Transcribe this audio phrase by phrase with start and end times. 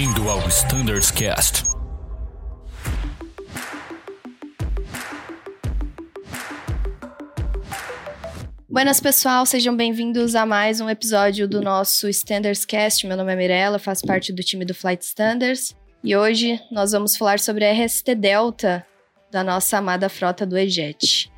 [0.00, 1.62] Bem-vindo ao Standards Cast.
[8.66, 13.06] Buenas pessoal, sejam bem-vindos a mais um episódio do nosso Standards Cast.
[13.06, 17.14] Meu nome é Mirella, faço parte do time do Flight Standards e hoje nós vamos
[17.14, 18.86] falar sobre a RST Delta
[19.30, 21.30] da nossa amada frota do EJET.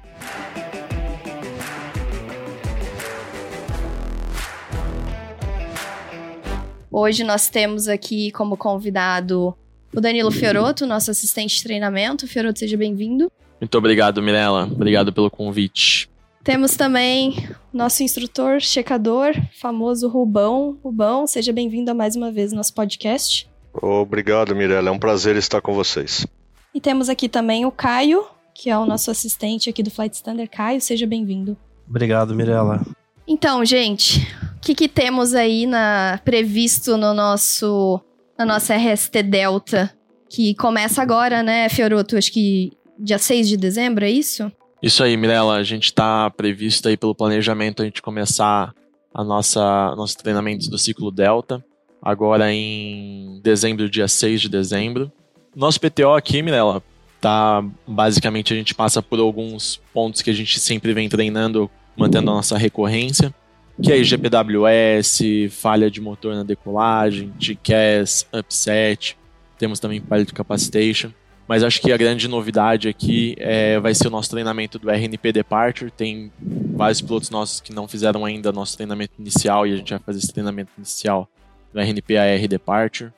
[6.95, 9.57] Hoje nós temos aqui como convidado
[9.95, 12.29] o Danilo Fioroto, nosso assistente de treinamento.
[12.29, 13.33] Fioroto, seja bem-vindo.
[13.59, 14.65] Muito obrigado, Mirella.
[14.65, 16.11] Obrigado pelo convite.
[16.45, 20.79] Temos também nosso instrutor, checador, famoso Rubão.
[20.85, 23.49] Rubão, seja bem-vindo a mais uma vez no nosso podcast.
[23.73, 24.91] Obrigado, Mirella.
[24.91, 26.27] É um prazer estar com vocês.
[26.75, 30.51] E temos aqui também o Caio, que é o nosso assistente aqui do Flight Standard.
[30.51, 31.57] Caio, seja bem-vindo.
[31.89, 32.85] Obrigado, Mirella.
[33.27, 34.21] Então, gente,
[34.57, 38.01] o que, que temos aí na, previsto no nosso,
[38.39, 39.93] na nossa RST Delta,
[40.29, 42.17] que começa agora, né, Fioroto?
[42.17, 44.51] Acho que dia 6 de dezembro, é isso?
[44.83, 45.55] Isso aí, Mirella.
[45.55, 48.75] A gente está previsto aí pelo planejamento a gente começar
[49.15, 51.65] a nossa nossos treinamentos do ciclo Delta,
[52.01, 55.13] agora em dezembro, dia 6 de dezembro.
[55.55, 56.83] Nosso PTO aqui, Mirella,
[57.21, 62.31] tá basicamente a gente passa por alguns pontos que a gente sempre vem treinando mantendo
[62.31, 63.35] a nossa recorrência,
[63.83, 69.17] que é IGPWS, falha de motor na decolagem, TCAS, upset,
[69.59, 71.11] temos também pilot capacitation.
[71.47, 75.33] Mas acho que a grande novidade aqui é, vai ser o nosso treinamento do RNP
[75.33, 75.91] Departure.
[75.91, 79.99] Tem vários pilotos nossos que não fizeram ainda nosso treinamento inicial e a gente vai
[79.99, 81.29] fazer esse treinamento inicial
[81.73, 83.13] do RNP AR Departure.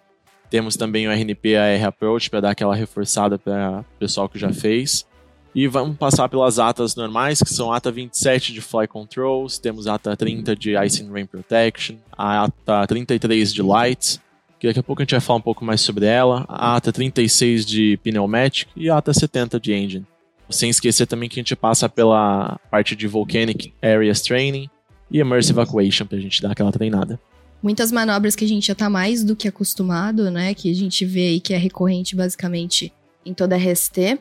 [0.50, 4.52] Temos também o RNP AR Approach para dar aquela reforçada para o pessoal que já
[4.52, 5.06] fez.
[5.54, 9.86] E vamos passar pelas atas normais, que são a ata 27 de Fly Controls, temos
[9.86, 14.20] a ata 30 de Ice and Rain Protection, a ata 33 de Lights,
[14.58, 16.92] que daqui a pouco a gente vai falar um pouco mais sobre ela, a ata
[16.92, 20.06] 36 de Pneumatic e a ata 70 de Engine.
[20.50, 24.68] Sem esquecer também que a gente passa pela parte de Volcanic Areas Training
[25.08, 27.18] e Immersive Evacuation pra gente dar aquela treinada.
[27.62, 30.52] Muitas manobras que a gente já tá mais do que acostumado, né?
[30.52, 32.92] Que a gente vê aí que é recorrente basicamente
[33.24, 34.18] em toda a RST.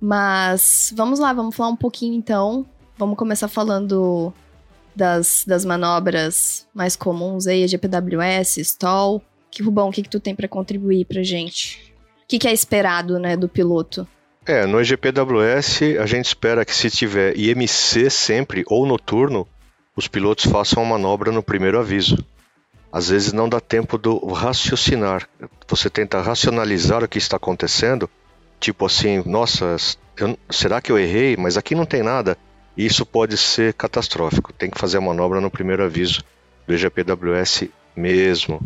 [0.00, 2.66] Mas vamos lá, vamos falar um pouquinho então.
[2.96, 4.32] Vamos começar falando
[4.94, 9.22] das, das manobras mais comuns aí, a GPWS, stall.
[9.50, 11.94] Que Rubão, o que, que tu tem para contribuir pra gente?
[12.24, 14.06] O que, que é esperado, né, do piloto?
[14.44, 19.46] É, no EGPWS a gente espera que se tiver IMC sempre ou noturno,
[19.94, 22.24] os pilotos façam a manobra no primeiro aviso.
[22.90, 25.28] Às vezes não dá tempo do raciocinar.
[25.68, 28.08] Você tenta racionalizar o que está acontecendo
[28.60, 29.76] tipo assim, nossa,
[30.16, 31.36] eu, será que eu errei?
[31.36, 32.36] Mas aqui não tem nada.
[32.76, 34.52] Isso pode ser catastrófico.
[34.52, 36.22] Tem que fazer a manobra no primeiro aviso
[36.66, 38.60] do EGPWS mesmo.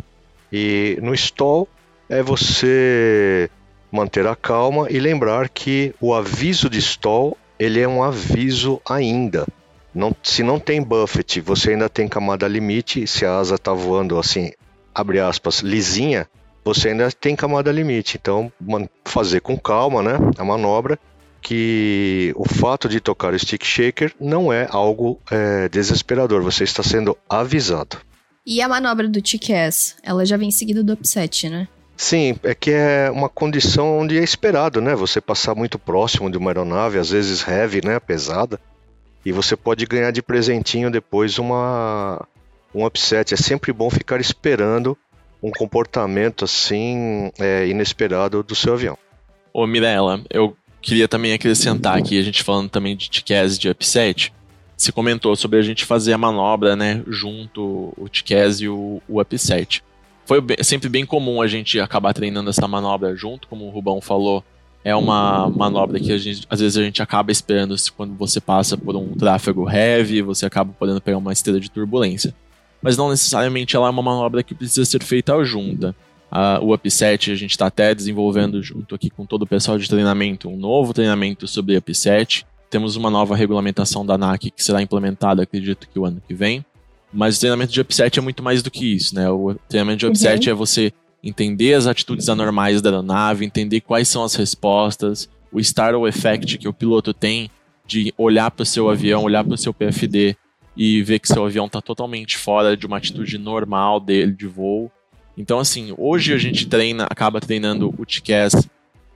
[0.51, 1.67] E no stall
[2.07, 3.49] é você
[3.91, 9.47] manter a calma e lembrar que o aviso de stall ele é um aviso ainda.
[9.93, 13.05] Não, se não tem buffet, você ainda tem camada limite.
[13.07, 14.51] Se a asa está voando assim,
[14.93, 16.27] abre aspas, lisinha,
[16.63, 18.17] você ainda tem camada limite.
[18.21, 18.51] Então,
[19.03, 20.97] fazer com calma, né, a manobra,
[21.41, 26.41] que o fato de tocar o stick shaker não é algo é, desesperador.
[26.41, 27.97] Você está sendo avisado.
[28.45, 31.67] E a manobra do TKS, ela já vem seguida do upset, né?
[31.95, 34.95] Sim, é que é uma condição onde é esperado, né?
[34.95, 37.99] Você passar muito próximo de uma aeronave, às vezes heavy, né?
[37.99, 38.59] Pesada.
[39.25, 42.25] E você pode ganhar de presentinho depois uma
[42.73, 43.33] um upset.
[43.33, 44.97] É sempre bom ficar esperando
[45.43, 48.97] um comportamento assim é, inesperado do seu avião.
[49.53, 54.33] Ô Mirella, eu queria também acrescentar aqui, a gente falando também de TCAS de upset,
[54.77, 59.19] se comentou sobre a gente fazer a manobra, né, junto o TCAS e o, o
[59.19, 59.83] upset.
[60.25, 64.43] Foi sempre bem comum a gente acabar treinando essa manobra junto, como o Rubão falou,
[64.85, 68.95] é uma manobra que gente, às vezes a gente acaba esperando quando você passa por
[68.95, 72.33] um tráfego heavy, você acaba podendo pegar uma esteira de turbulência
[72.83, 75.95] mas não necessariamente ela é uma manobra que precisa ser feita junta.
[76.61, 80.49] o upset a gente está até desenvolvendo junto aqui com todo o pessoal de treinamento
[80.49, 82.45] um novo treinamento sobre upset.
[82.69, 86.65] Temos uma nova regulamentação da ANAC que será implementada, acredito que o ano que vem.
[87.13, 89.29] Mas o treinamento de upset é muito mais do que isso, né?
[89.29, 90.51] O treinamento de upset uhum.
[90.51, 90.91] é você
[91.23, 96.67] entender as atitudes anormais da aeronave, entender quais são as respostas, o startle effect que
[96.67, 97.49] o piloto tem
[97.85, 100.35] de olhar para o seu avião, olhar para o seu PFD
[100.75, 104.91] e ver que seu avião está totalmente fora de uma atitude normal dele de voo.
[105.37, 108.67] Então, assim, hoje a gente treina, acaba treinando o TCAS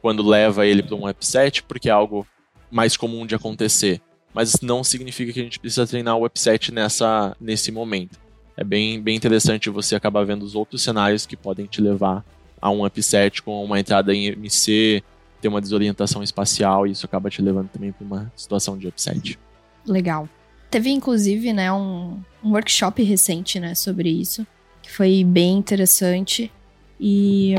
[0.02, 2.26] quando leva ele para um upset, porque é algo
[2.72, 4.02] mais comum de acontecer.
[4.34, 8.20] Mas não significa que a gente precisa treinar o upset nessa, nesse momento.
[8.56, 12.26] É bem, bem interessante você acabar vendo os outros cenários que podem te levar
[12.60, 15.04] a um upset com uma entrada em MC,
[15.40, 19.38] ter uma desorientação espacial e isso acaba te levando também para uma situação de upset.
[19.86, 20.28] Legal.
[20.70, 24.46] Teve inclusive, né, um, um workshop recente, né, sobre isso,
[24.82, 26.52] que foi bem interessante
[27.00, 27.56] e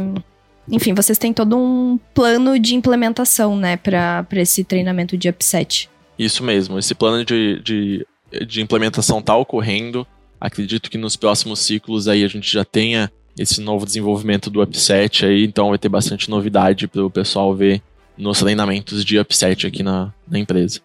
[0.70, 5.88] enfim, vocês têm todo um plano de implementação, né, para esse treinamento de upset.
[6.18, 8.06] Isso mesmo, esse plano de, de,
[8.46, 10.06] de implementação está ocorrendo.
[10.40, 15.24] Acredito que nos próximos ciclos aí a gente já tenha esse novo desenvolvimento do upset
[15.24, 17.80] aí, então vai ter bastante novidade para o pessoal ver
[18.16, 20.80] nos treinamentos de upset aqui na, na empresa.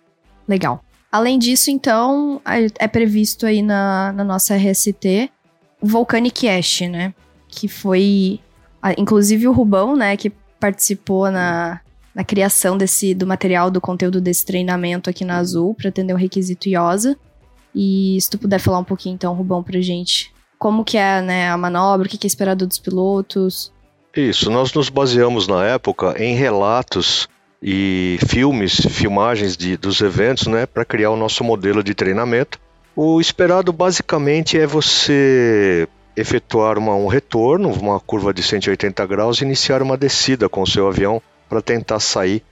[0.48, 0.84] Legal.
[1.13, 2.42] Além disso, então,
[2.80, 5.30] é previsto aí na, na nossa RST
[5.80, 7.13] o Volcanic Ash, né?
[7.48, 8.39] Que foi,
[8.98, 10.18] inclusive, o Rubão, né?
[10.18, 11.81] Que participou na,
[12.15, 16.18] na criação desse, do material, do conteúdo desse treinamento aqui na Azul, para atender o
[16.18, 17.15] requisito IOSA.
[17.75, 21.48] E se tu puder falar um pouquinho, então, Rubão, pra gente como que é né,
[21.48, 23.71] a manobra, o que é esperado dos pilotos.
[24.15, 27.27] Isso, nós nos baseamos na época em relatos
[27.65, 32.60] e filmes, filmagens de, dos eventos, né, para criar o nosso modelo de treinamento.
[32.94, 39.45] O esperado basicamente é você efetuar uma, um retorno, uma curva de 180 graus, e
[39.45, 42.44] iniciar uma descida com o seu avião para tentar sair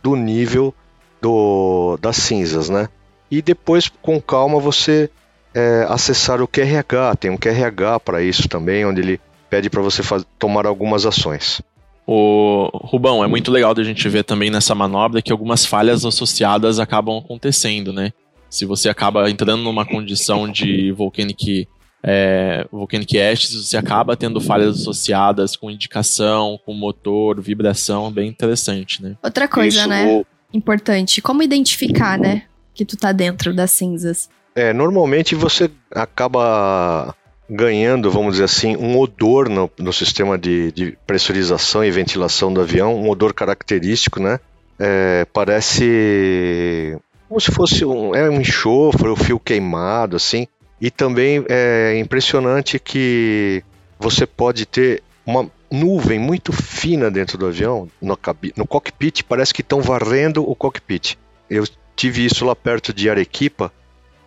[0.00, 0.72] do nível
[1.20, 2.88] do, das cinzas, né?
[3.28, 5.10] E depois, com calma, você
[5.52, 9.20] é, acessar o QRH, tem um QRH para isso também, onde ele
[9.50, 10.02] pede para você
[10.38, 11.60] tomar algumas ações.
[12.06, 16.78] O Rubão, é muito legal da gente ver também nessa manobra que algumas falhas associadas
[16.78, 18.12] acabam acontecendo, né?
[18.48, 21.68] Se você acaba entrando numa condição de volcanic,
[22.02, 29.00] é, volcanic ashes, você acaba tendo falhas associadas com indicação, com motor, vibração, bem interessante,
[29.02, 29.16] né?
[29.22, 30.06] Outra coisa, Isso, né?
[30.06, 30.26] O...
[30.52, 32.42] Importante, como identificar, né?
[32.74, 34.28] Que tu tá dentro das cinzas.
[34.52, 37.14] É, normalmente você acaba
[37.50, 42.60] ganhando, vamos dizer assim, um odor no, no sistema de, de, pressurização e ventilação do
[42.60, 44.38] avião, um odor característico, né?
[44.78, 46.96] É, parece
[47.28, 50.46] como se fosse um, é um enxofre, um fio queimado, assim.
[50.80, 53.62] E também é impressionante que
[53.98, 58.18] você pode ter uma nuvem muito fina dentro do avião, no,
[58.56, 61.16] no cockpit, parece que estão varrendo o cockpit.
[61.48, 61.64] Eu
[61.94, 63.72] tive isso lá perto de Arequipa,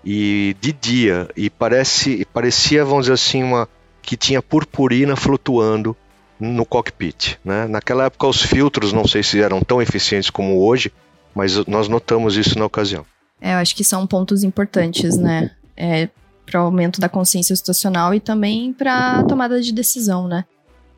[0.03, 3.67] e de dia e parece parecia vamos dizer assim uma
[4.01, 5.95] que tinha purpurina flutuando
[6.39, 7.67] no cockpit, né?
[7.67, 10.91] Naquela época os filtros não sei se eram tão eficientes como hoje,
[11.33, 13.05] mas nós notamos isso na ocasião.
[13.39, 15.51] É, eu acho que são pontos importantes, né?
[15.75, 16.09] É,
[16.45, 20.43] para o aumento da consciência situacional e também para tomada de decisão, né?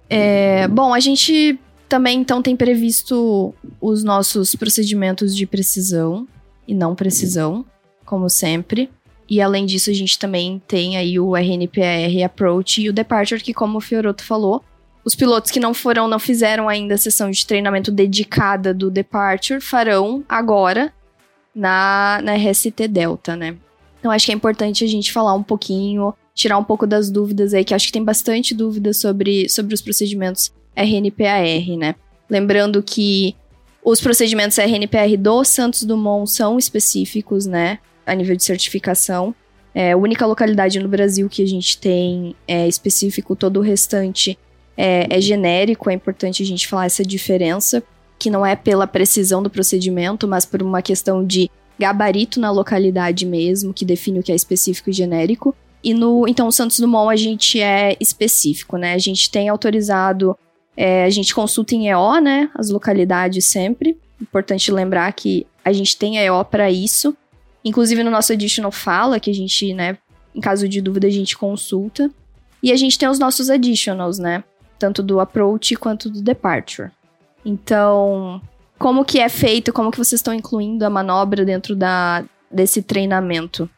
[0.09, 6.27] É, bom, a gente também então tem previsto os nossos procedimentos de precisão
[6.67, 7.65] e não precisão,
[8.05, 8.89] como sempre.
[9.29, 13.53] E além disso, a gente também tem aí o RNPR Approach e o Departure, que
[13.53, 14.63] como o Fioroto falou,
[15.03, 19.61] os pilotos que não foram, não fizeram ainda a sessão de treinamento dedicada do Departure,
[19.61, 20.93] farão agora
[21.53, 23.55] na, na RST Delta, né?
[23.99, 27.53] Então acho que é importante a gente falar um pouquinho, tirar um pouco das dúvidas
[27.53, 31.95] aí, que acho que tem bastante dúvidas sobre, sobre os procedimentos RNPAR, né?
[32.29, 33.35] Lembrando que
[33.83, 37.79] os procedimentos RNPR do Santos Dumont são específicos, né?
[38.05, 39.33] A nível de certificação.
[39.73, 44.37] É a única localidade no Brasil que a gente tem é específico, todo o restante
[44.77, 45.89] é, é genérico.
[45.89, 47.83] É importante a gente falar essa diferença,
[48.17, 53.25] que não é pela precisão do procedimento, mas por uma questão de gabarito na localidade
[53.25, 55.53] mesmo, que define o que é específico e genérico.
[55.83, 58.93] E no então Santos Dumont a gente é específico, né?
[58.93, 60.37] A gente tem autorizado,
[60.75, 62.49] é, a gente consulta em EO, né?
[62.55, 63.97] As localidades sempre.
[64.21, 67.15] Importante lembrar que a gente tem EO para isso.
[67.65, 69.97] Inclusive no nosso additional fala que a gente, né,
[70.35, 72.11] em caso de dúvida a gente consulta.
[72.61, 74.43] E a gente tem os nossos additionals, né?
[74.77, 76.89] Tanto do approach quanto do departure.
[77.45, 78.41] Então,
[78.77, 83.69] como que é feito, como que vocês estão incluindo a manobra dentro da, desse treinamento?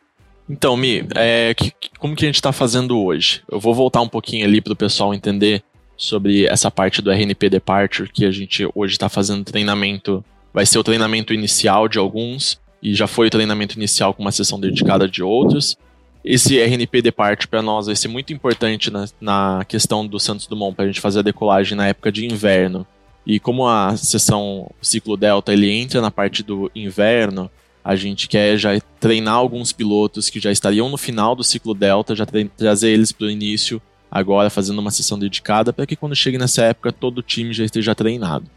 [0.49, 3.43] Então, Mi, é, que, como que a gente está fazendo hoje?
[3.51, 5.61] Eu vou voltar um pouquinho ali para o pessoal entender
[5.97, 10.23] sobre essa parte do RNP Departure, que a gente hoje está fazendo treinamento.
[10.53, 14.31] Vai ser o treinamento inicial de alguns, e já foi o treinamento inicial com uma
[14.31, 15.77] sessão dedicada de outros.
[16.23, 20.75] Esse RNP Depart para nós vai ser muito importante na, na questão do Santos Dumont
[20.75, 22.85] para a gente fazer a decolagem na época de inverno.
[23.25, 27.49] E como a sessão ciclo Delta ele entra na parte do inverno,
[27.83, 32.15] a gente quer já treinar alguns pilotos que já estariam no final do ciclo Delta,
[32.15, 36.37] já trazer eles para o início agora fazendo uma sessão dedicada para que quando chegue
[36.37, 38.49] nessa época todo o time já esteja treinado.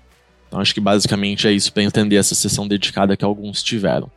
[0.50, 4.10] Então acho que basicamente é isso para entender essa sessão dedicada que alguns tiveram.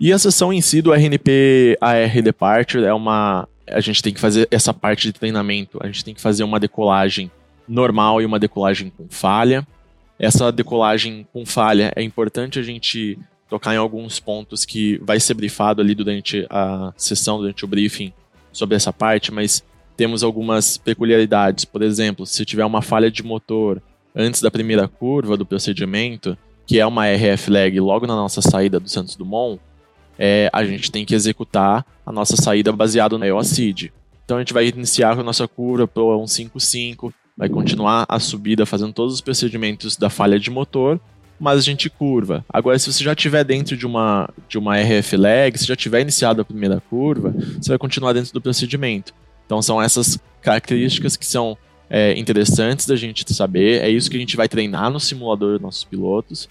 [0.00, 3.46] E a sessão em si do RNP AR Departure é uma.
[3.68, 6.58] A gente tem que fazer essa parte de treinamento, a gente tem que fazer uma
[6.58, 7.30] decolagem
[7.68, 9.66] normal e uma decolagem com falha.
[10.18, 15.34] Essa decolagem com falha é importante a gente tocar em alguns pontos que vai ser
[15.34, 18.12] brifado ali durante a sessão, durante o briefing
[18.52, 19.62] sobre essa parte, mas
[19.96, 21.64] temos algumas peculiaridades.
[21.64, 23.82] Por exemplo, se tiver uma falha de motor
[24.14, 28.78] antes da primeira curva do procedimento, que é uma RF lag logo na nossa saída
[28.78, 29.60] do Santos Dumont,
[30.18, 33.92] é, a gente tem que executar a nossa saída baseado no EOCID.
[34.24, 38.18] Então a gente vai iniciar com a nossa curva para um 5.5, vai continuar a
[38.20, 41.00] subida fazendo todos os procedimentos da falha de motor,
[41.38, 42.44] mas a gente curva.
[42.48, 46.00] Agora, se você já estiver dentro de uma, de uma RF lag, se já tiver
[46.00, 49.12] iniciado a primeira curva, você vai continuar dentro do procedimento.
[49.44, 54.20] Então são essas características que são é, interessantes da gente saber, é isso que a
[54.20, 56.48] gente vai treinar no simulador dos nossos pilotos,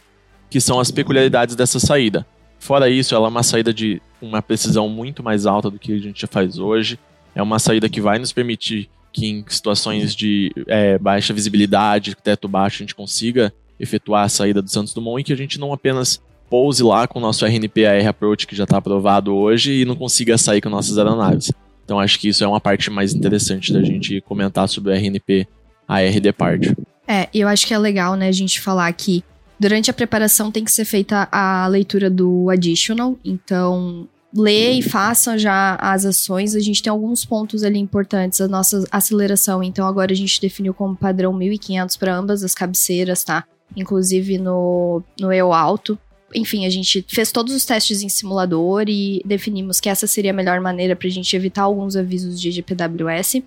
[0.49, 2.25] que são as peculiaridades dessa saída.
[2.59, 5.99] Fora isso, ela é uma saída de uma precisão muito mais alta do que a
[5.99, 6.97] gente já faz hoje.
[7.35, 12.47] É uma saída que vai nos permitir que em situações de é, baixa visibilidade, teto
[12.47, 15.73] baixo, a gente consiga efetuar a saída do Santos Dumont e que a gente não
[15.73, 19.95] apenas pouse lá com o nosso RNP-AR Approach que já está aprovado hoje e não
[19.95, 21.51] consiga sair com nossas aeronaves.
[21.83, 25.47] Então acho que isso é uma parte mais interessante da gente comentar sobre o RNP
[25.87, 26.73] AR Depart.
[27.07, 29.23] É, eu acho que é legal, né, a gente falar que
[29.59, 35.37] durante a preparação tem que ser feita a leitura do additional, então lê e faça
[35.37, 36.55] já as ações.
[36.55, 40.73] A gente tem alguns pontos ali importantes, a nossa aceleração, então agora a gente definiu
[40.73, 43.43] como padrão 1500 para ambas as cabeceiras, tá?
[43.75, 45.97] Inclusive no, no eu alto
[46.35, 50.33] enfim, a gente fez todos os testes em simulador e definimos que essa seria a
[50.33, 53.43] melhor maneira para a gente evitar alguns avisos de GPWS.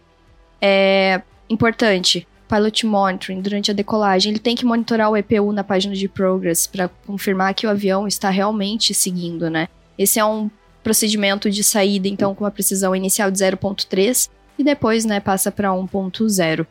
[0.60, 5.94] É importante, pilot monitoring durante a decolagem, ele tem que monitorar o EPU na página
[5.94, 9.68] de progress para confirmar que o avião está realmente seguindo, né?
[9.98, 10.50] Esse é um
[10.82, 15.70] procedimento de saída, então, com uma precisão inicial de 0.3 e depois, né, passa para
[15.70, 16.66] 1.0.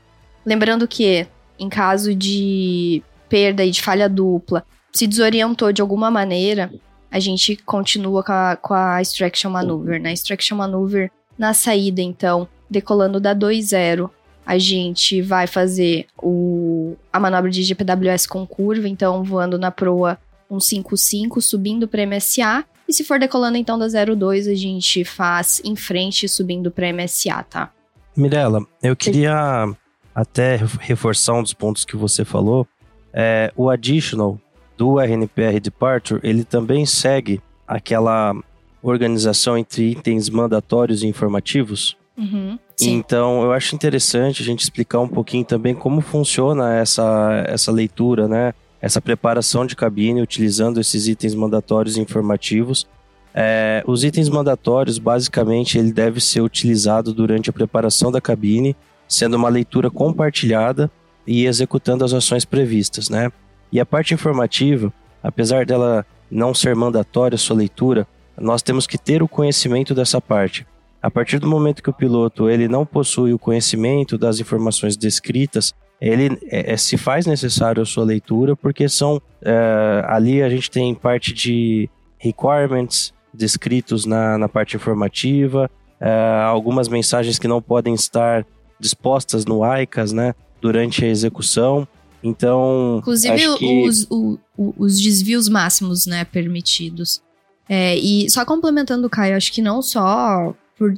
[0.46, 1.28] Lembrando que,
[1.60, 4.66] em caso de perda e de falha dupla,
[4.96, 6.74] se desorientou de alguma maneira,
[7.12, 10.14] a gente continua com a, com a Extraction Maneuver, né?
[10.14, 14.10] Extraction Maneuver na saída, então, decolando da 2-0,
[14.46, 20.18] a gente vai fazer o, a manobra de GPWS com curva, então voando na proa
[20.50, 22.64] 155, subindo para MSA.
[22.88, 27.44] E se for decolando então da 02, a gente faz em frente, subindo para MSA,
[27.50, 27.72] tá?
[28.16, 29.68] Mirela, eu queria
[30.14, 32.66] até reforçar um dos pontos que você falou.
[33.12, 34.40] É, o additional,
[34.78, 38.36] do RNPR Departure, ele também segue aquela
[38.82, 41.98] organização entre itens mandatórios e informativos.
[42.18, 47.72] Uhum, então, eu acho interessante a gente explicar um pouquinho também como funciona essa, essa
[47.72, 48.54] leitura, né?
[48.82, 52.86] Essa preparação de cabine utilizando esses itens mandatórios e informativos.
[53.34, 58.76] É, os itens mandatórios, basicamente, ele deve ser utilizado durante a preparação da cabine,
[59.08, 60.92] sendo uma leitura compartilhada
[61.26, 63.32] e executando as ações previstas, né?
[63.76, 68.08] E a parte informativa, apesar dela não ser mandatória sua leitura,
[68.40, 70.66] nós temos que ter o conhecimento dessa parte.
[71.02, 75.74] A partir do momento que o piloto ele não possui o conhecimento das informações descritas,
[76.00, 80.72] ele é, é se faz necessário a sua leitura, porque são é, ali a gente
[80.72, 87.94] tem parte de requirements descritos na, na parte informativa, é, algumas mensagens que não podem
[87.94, 88.46] estar
[88.80, 91.86] dispostas no ICAS, né, durante a execução.
[92.26, 92.98] Então.
[93.00, 93.88] Inclusive que...
[93.88, 97.22] os, o, os desvios máximos, né, permitidos.
[97.70, 100.98] É, e só complementando o Caio, acho que não só por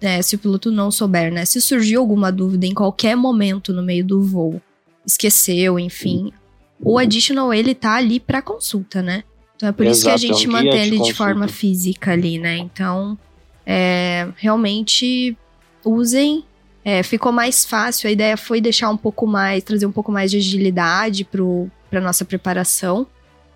[0.00, 1.44] é, se o piloto não souber, né?
[1.44, 4.60] Se surgir alguma dúvida em qualquer momento no meio do voo,
[5.04, 6.32] esqueceu, enfim,
[6.80, 9.24] o additional ele tá ali para consulta, né?
[9.56, 12.12] Então é por Exato, isso que a gente é um mantém ele de forma física
[12.12, 12.56] ali, né?
[12.56, 13.18] Então,
[13.66, 15.36] é, realmente
[15.84, 16.44] usem
[16.88, 18.08] é, ficou mais fácil.
[18.08, 22.24] A ideia foi deixar um pouco mais, trazer um pouco mais de agilidade para nossa
[22.24, 23.06] preparação,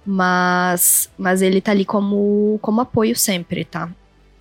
[0.05, 3.89] mas, mas ele tá ali como, como apoio sempre, tá?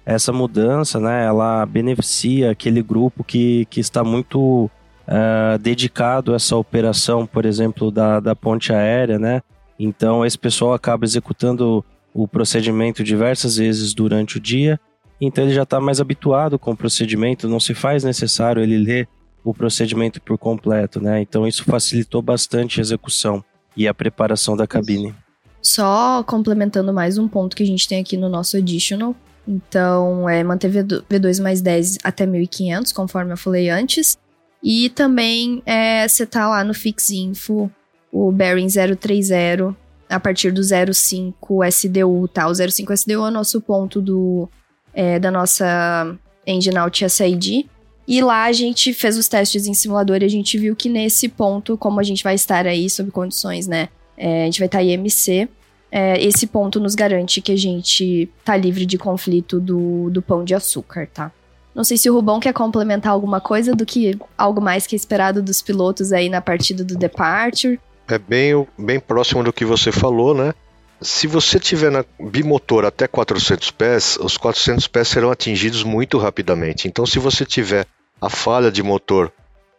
[0.05, 4.69] Essa mudança, né, ela beneficia aquele grupo que, que está muito
[5.07, 9.41] uh, dedicado a essa operação, por exemplo, da, da ponte aérea, né?
[9.79, 14.77] Então, esse pessoal acaba executando o procedimento diversas vezes durante o dia
[15.21, 19.07] então ele já está mais habituado com o procedimento, não se faz necessário ele ler
[19.43, 21.21] o procedimento por completo, né?
[21.21, 23.43] Então isso facilitou bastante a execução
[23.77, 25.15] e a preparação da cabine.
[25.61, 29.15] Só complementando mais um ponto que a gente tem aqui no nosso additional.
[29.47, 34.17] Então, é manter V2 mais 10 até 1500, conforme eu falei antes.
[34.63, 37.69] E também é setar lá no Fixinfo
[38.11, 39.75] o bearing 030
[40.09, 42.47] a partir do 05 SDU, tá?
[42.47, 44.49] O 05 SDU é o nosso ponto do
[44.93, 47.69] é, da nossa Engine Out SID.
[48.07, 51.29] E lá a gente fez os testes em simulador e a gente viu que nesse
[51.29, 53.89] ponto, como a gente vai estar aí sob condições, né?
[54.17, 55.47] É, a gente vai estar IMC.
[55.91, 60.43] É, esse ponto nos garante que a gente tá livre de conflito do, do pão
[60.43, 61.31] de açúcar, tá?
[61.73, 64.97] Não sei se o Rubão quer complementar alguma coisa do que algo mais que é
[64.97, 67.79] esperado dos pilotos aí na partida do Departure.
[68.07, 70.53] É bem, bem próximo do que você falou, né?
[71.01, 76.87] Se você tiver na bimotor até 400 pés, os 400 pés serão atingidos muito rapidamente.
[76.87, 77.87] Então, se você tiver
[78.21, 79.31] a falha de motor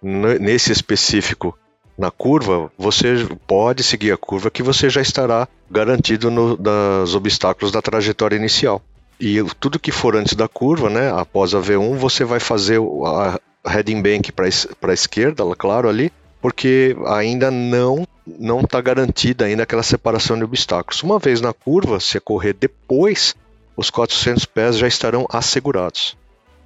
[0.02, 1.56] nesse específico
[1.96, 7.70] na curva, você pode seguir a curva que você já estará garantido no, das obstáculos
[7.70, 8.82] da trajetória inicial.
[9.20, 13.38] E tudo que for antes da curva, né, após a V1, você vai fazer a
[13.70, 14.46] heading bank para
[14.90, 16.10] a esquerda, claro, ali,
[16.40, 21.02] porque ainda não não está garantida ainda aquela separação de obstáculos.
[21.02, 23.34] Uma vez na curva, se correr depois,
[23.76, 26.16] os 400 pés já estarão assegurados.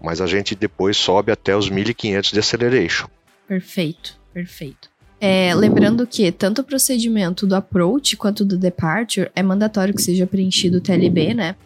[0.03, 3.09] Mas a gente depois sobe até os 1500 de acceleration.
[3.49, 4.91] Perfeito, perfeito.
[5.19, 10.27] É, lembrando que tanto o procedimento do approach quanto do departure é mandatório que seja
[10.27, 11.57] preenchido o TLB, né?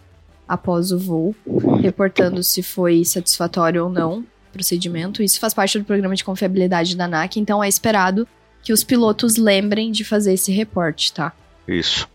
[0.46, 1.34] Após o voo,
[1.80, 5.22] reportando se foi satisfatório ou não o procedimento.
[5.22, 8.26] Isso faz parte do programa de confiabilidade da ANAC, então é esperado
[8.62, 11.32] que os pilotos lembrem de fazer esse reporte, tá?
[11.66, 12.08] Isso.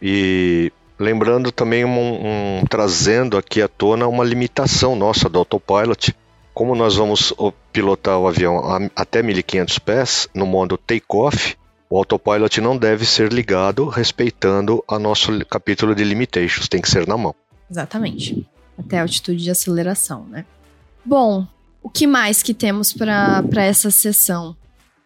[0.00, 6.14] E lembrando também um, um, trazendo aqui à tona uma limitação nossa do autopilot.
[6.52, 7.32] Como nós vamos
[7.72, 11.56] pilotar o avião a, até 1500 pés no modo take-off,
[11.88, 17.06] o autopilot não deve ser ligado respeitando a nosso capítulo de limitations, tem que ser
[17.06, 17.34] na mão.
[17.70, 18.46] Exatamente.
[18.78, 20.44] Até a altitude de aceleração, né?
[21.04, 21.46] Bom,
[21.82, 24.56] o que mais que temos para essa sessão?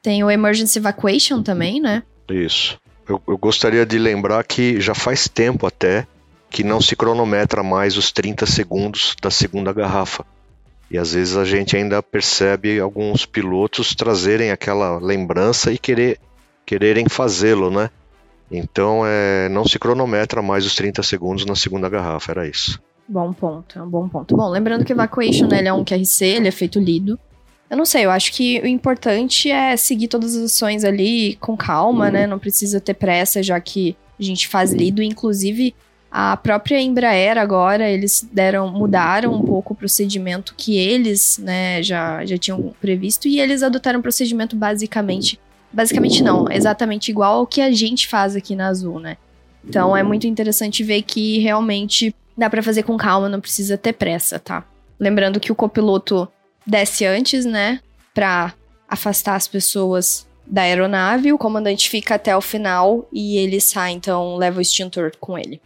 [0.04, 2.02] Tem o Emergency Evacuation também, né?
[2.28, 2.78] Isso.
[3.08, 6.06] Eu, eu gostaria de lembrar que já faz tempo até
[6.50, 10.22] que não se cronometra mais os 30 segundos da segunda garrafa.
[10.90, 16.20] E às vezes a gente ainda percebe alguns pilotos trazerem aquela lembrança e querer,
[16.66, 17.88] quererem fazê-lo, né?
[18.50, 22.78] Então é, não se cronometra mais os 30 segundos na segunda garrafa, era isso.
[23.08, 24.36] Bom ponto, é um bom ponto.
[24.36, 27.18] Bom, lembrando que Evacuation né, ele é um QRC, ele é feito lido.
[27.70, 31.56] Eu não sei, eu acho que o importante é seguir todas as ações ali com
[31.56, 32.26] calma, né?
[32.26, 35.02] Não precisa ter pressa, já que a gente faz lido.
[35.02, 35.74] Inclusive,
[36.10, 42.24] a própria Embraer agora, eles deram, mudaram um pouco o procedimento que eles, né, já,
[42.24, 43.26] já tinham previsto.
[43.26, 45.40] E eles adotaram um procedimento basicamente.
[45.72, 49.16] Basicamente não, exatamente igual ao que a gente faz aqui na Azul, né?
[49.66, 53.94] Então é muito interessante ver que realmente dá para fazer com calma, não precisa ter
[53.94, 54.64] pressa, tá?
[55.00, 56.28] Lembrando que o copiloto
[56.66, 57.80] desce antes, né?
[58.12, 58.54] Pra
[58.88, 61.32] afastar as pessoas da aeronave.
[61.32, 65.60] O comandante fica até o final e ele sai, então leva o extintor com ele.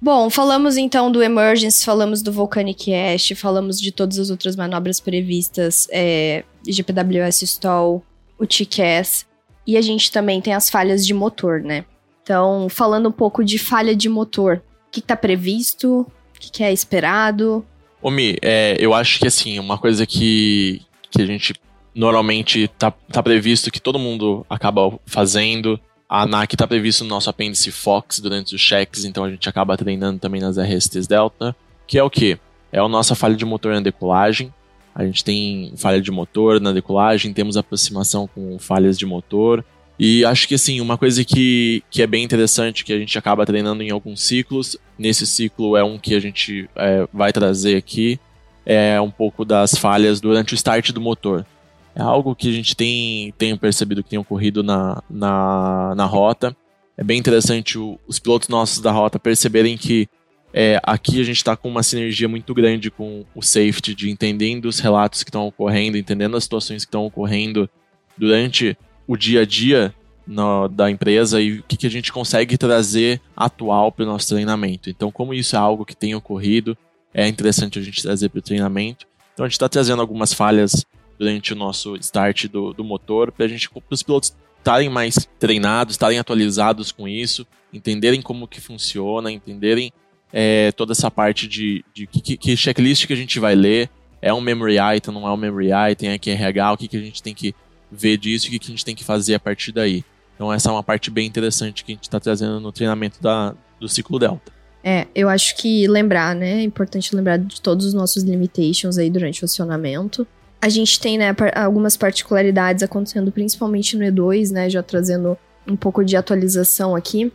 [0.00, 5.00] Bom, falamos então do Emergency, falamos do Volcanic Ash, falamos de todas as outras manobras
[5.00, 8.04] previstas, é, GPWS Stall,
[8.38, 9.24] o TCAS,
[9.66, 11.86] e a gente também tem as falhas de motor, né?
[12.22, 16.62] Então, falando um pouco de falha de motor, o que está previsto, o que, que
[16.62, 17.64] é esperado,
[18.04, 21.54] Ô Mi, é, eu acho que assim, uma coisa que, que a gente
[21.94, 25.80] normalmente tá, tá previsto que todo mundo acaba fazendo.
[26.06, 29.74] A ANAC tá previsto no nosso apêndice Fox durante os cheques, então a gente acaba
[29.74, 31.56] treinando também nas RSTs Delta.
[31.86, 32.38] Que é o que?
[32.70, 34.52] É a nossa falha de motor na decolagem.
[34.94, 39.64] A gente tem falha de motor na decolagem, temos aproximação com falhas de motor.
[39.98, 43.46] E acho que assim, uma coisa que, que é bem interessante, que a gente acaba
[43.46, 48.18] treinando em alguns ciclos, nesse ciclo é um que a gente é, vai trazer aqui,
[48.66, 51.46] é um pouco das falhas durante o start do motor.
[51.94, 56.56] É algo que a gente tem, tem percebido que tem ocorrido na, na, na rota.
[56.96, 60.08] É bem interessante o, os pilotos nossos da rota perceberem que
[60.52, 64.66] é, aqui a gente está com uma sinergia muito grande com o safety, de entendendo
[64.66, 67.68] os relatos que estão ocorrendo, entendendo as situações que estão ocorrendo
[68.16, 69.94] durante o dia a dia
[70.26, 74.28] no, da empresa e o que, que a gente consegue trazer atual para o nosso
[74.28, 74.88] treinamento.
[74.88, 76.76] Então, como isso é algo que tem ocorrido,
[77.12, 79.06] é interessante a gente trazer para o treinamento.
[79.32, 80.84] Então, a gente está trazendo algumas falhas
[81.18, 86.18] durante o nosso start do, do motor para gente, os pilotos estarem mais treinados, estarem
[86.18, 89.92] atualizados com isso, entenderem como que funciona, entenderem
[90.32, 93.90] é, toda essa parte de, de que, que, checklist que a gente vai ler,
[94.22, 97.00] é um memory item, não é um memory item, é QRH, o que, que a
[97.00, 97.54] gente tem que
[97.94, 100.04] ver disso e o que a gente tem que fazer a partir daí.
[100.34, 103.54] Então essa é uma parte bem interessante que a gente está trazendo no treinamento da,
[103.80, 104.52] do ciclo Delta.
[104.82, 106.60] É, eu acho que lembrar, né?
[106.60, 110.26] É importante lembrar de todos os nossos limitations aí durante o acionamento.
[110.60, 114.68] A gente tem, né, algumas particularidades acontecendo principalmente no E2, né?
[114.68, 117.32] Já trazendo um pouco de atualização aqui.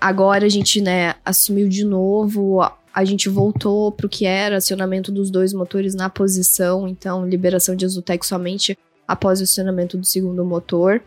[0.00, 2.60] Agora a gente, né, assumiu de novo
[2.92, 7.76] a gente voltou para o que era acionamento dos dois motores na posição, então liberação
[7.76, 8.76] de Azutec somente
[9.10, 11.02] após o acionamento do segundo motor.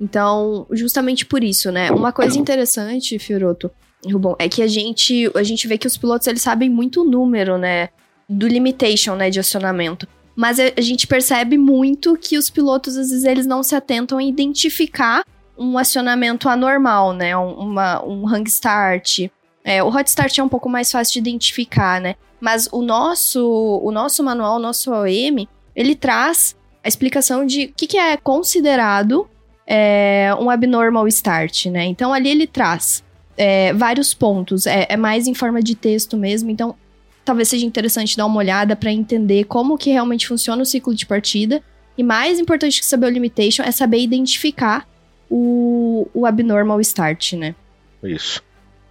[0.00, 1.90] Então, justamente por isso, né?
[1.90, 3.70] Uma coisa interessante, Fioroto,
[4.04, 7.04] Rubão, é que a gente, a gente vê que os pilotos eles sabem muito o
[7.04, 7.88] número, né?
[8.28, 10.06] Do limitation, né, de acionamento.
[10.34, 14.22] Mas a, gente percebe muito que os pilotos, às vezes, eles não se atentam a
[14.22, 15.24] identificar
[15.56, 17.34] um acionamento anormal, né?
[17.34, 19.30] Um, uma, um hang start.
[19.64, 22.16] É, o hot start é um pouco mais fácil de identificar, né?
[22.38, 26.54] Mas o nosso, o nosso manual, o nosso OM, ele traz
[26.86, 29.28] a explicação de o que, que é considerado
[29.66, 31.84] é, um abnormal start, né?
[31.84, 33.02] Então ali ele traz
[33.36, 36.76] é, vários pontos, é, é, mais em forma de texto mesmo, então
[37.24, 41.04] talvez seja interessante dar uma olhada para entender como que realmente funciona o ciclo de
[41.04, 41.60] partida.
[41.98, 44.86] E mais importante que saber o limitation é saber identificar
[45.28, 47.54] o, o abnormal start, né?
[48.00, 48.40] Isso.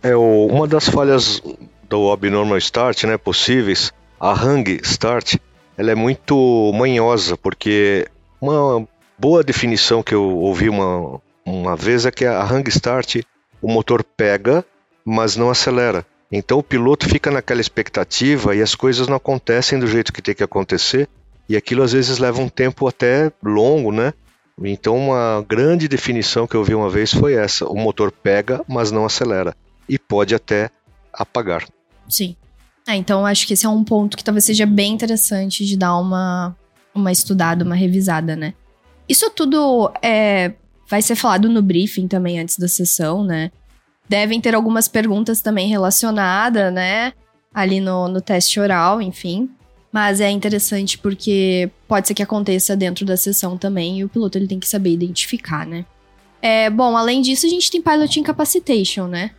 [0.04, 1.42] É o, uma das falhas
[1.88, 5.38] do abnormal start, né, possíveis, a hang start,
[5.78, 8.08] ela é muito manhosa, porque
[8.42, 13.18] uma boa definição que eu ouvi uma, uma vez é que a hang start,
[13.62, 14.64] o motor pega,
[15.04, 16.06] mas não acelera.
[16.32, 20.36] Então o piloto fica naquela expectativa e as coisas não acontecem do jeito que tem
[20.36, 21.08] que acontecer,
[21.48, 24.14] e aquilo às vezes leva um tempo até longo, né?
[24.64, 28.92] Então uma grande definição que eu vi uma vez foi essa: o motor pega, mas
[28.92, 29.56] não acelera
[29.88, 30.70] e pode até
[31.14, 31.66] apagar.
[32.10, 32.36] Sim.
[32.88, 35.98] É, então acho que esse é um ponto que talvez seja bem interessante de dar
[35.98, 36.56] uma
[36.94, 38.54] uma estudada, uma revisada, né?
[39.08, 40.54] Isso tudo é,
[40.90, 43.52] vai ser falado no briefing também antes da sessão, né?
[44.08, 47.12] Devem ter algumas perguntas também relacionadas, né?
[47.54, 49.50] Ali no, no teste oral, enfim.
[49.92, 54.38] Mas é interessante porque pode ser que aconteça dentro da sessão também e o piloto
[54.38, 55.86] ele tem que saber identificar, né?
[56.42, 59.32] É, bom, além disso, a gente tem Pilot Incapacitation, né?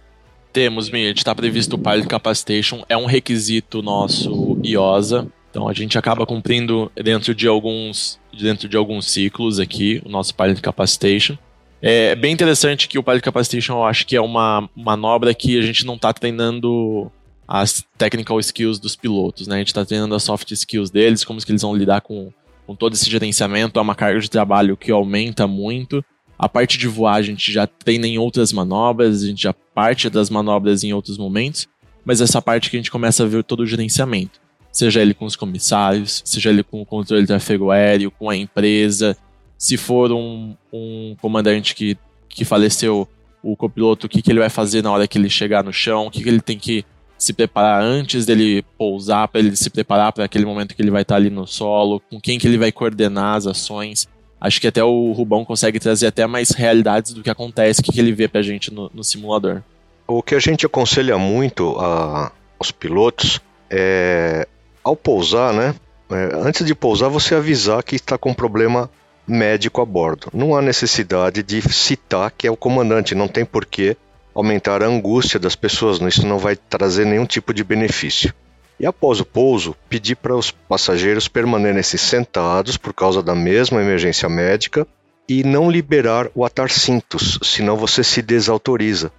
[0.57, 5.99] Temos, Mia, está previsto o Pilot Capacitation, é um requisito nosso IOSA, então a gente
[5.99, 11.37] acaba cumprindo dentro de alguns, dentro de alguns ciclos aqui o nosso Pilot Capacitation.
[11.83, 15.63] É bem interessante que o Pilot Capacitation eu acho que é uma manobra que a
[15.63, 17.13] gente não está treinando
[17.47, 19.57] as technical skills dos pilotos, né?
[19.57, 22.33] A gente está treinando as soft skills deles, como que eles vão lidar com,
[22.67, 26.03] com todo esse gerenciamento, é uma carga de trabalho que aumenta muito.
[26.39, 30.11] A parte de voar a gente já treina em outras manobras, a gente já parte
[30.11, 31.67] das manobras em outros momentos,
[32.05, 34.41] mas essa parte que a gente começa a ver todo o gerenciamento.
[34.71, 38.37] Seja ele com os comissários, seja ele com o controle de tráfego aéreo, com a
[38.37, 39.17] empresa.
[39.57, 41.97] Se for um, um comandante que,
[42.29, 43.09] que faleceu,
[43.43, 46.07] o copiloto, o que, que ele vai fazer na hora que ele chegar no chão,
[46.07, 46.85] o que, que ele tem que
[47.17, 51.03] se preparar antes dele pousar, para ele se preparar para aquele momento que ele vai
[51.03, 54.09] estar tá ali no solo, com quem que ele vai coordenar as ações.
[54.41, 57.99] Acho que até o Rubão consegue trazer até mais realidades do que acontece, que, que
[57.99, 59.63] ele vê pra gente no, no simulador.
[60.07, 64.47] O que a gente aconselha muito a, aos pilotos é,
[64.85, 65.75] ao pousar, né?
[66.11, 68.91] É, antes de pousar, você avisar que está com problema
[69.27, 70.29] médico a bordo.
[70.33, 73.97] Não há necessidade de citar que é o comandante, não tem porquê
[74.35, 78.33] aumentar a angústia das pessoas, isso não vai trazer nenhum tipo de benefício.
[78.79, 84.29] E após o pouso, pedir para os passageiros permanecerem sentados por causa da mesma emergência
[84.29, 84.87] médica
[85.29, 89.11] e não liberar o atar cintos, senão você se desautoriza.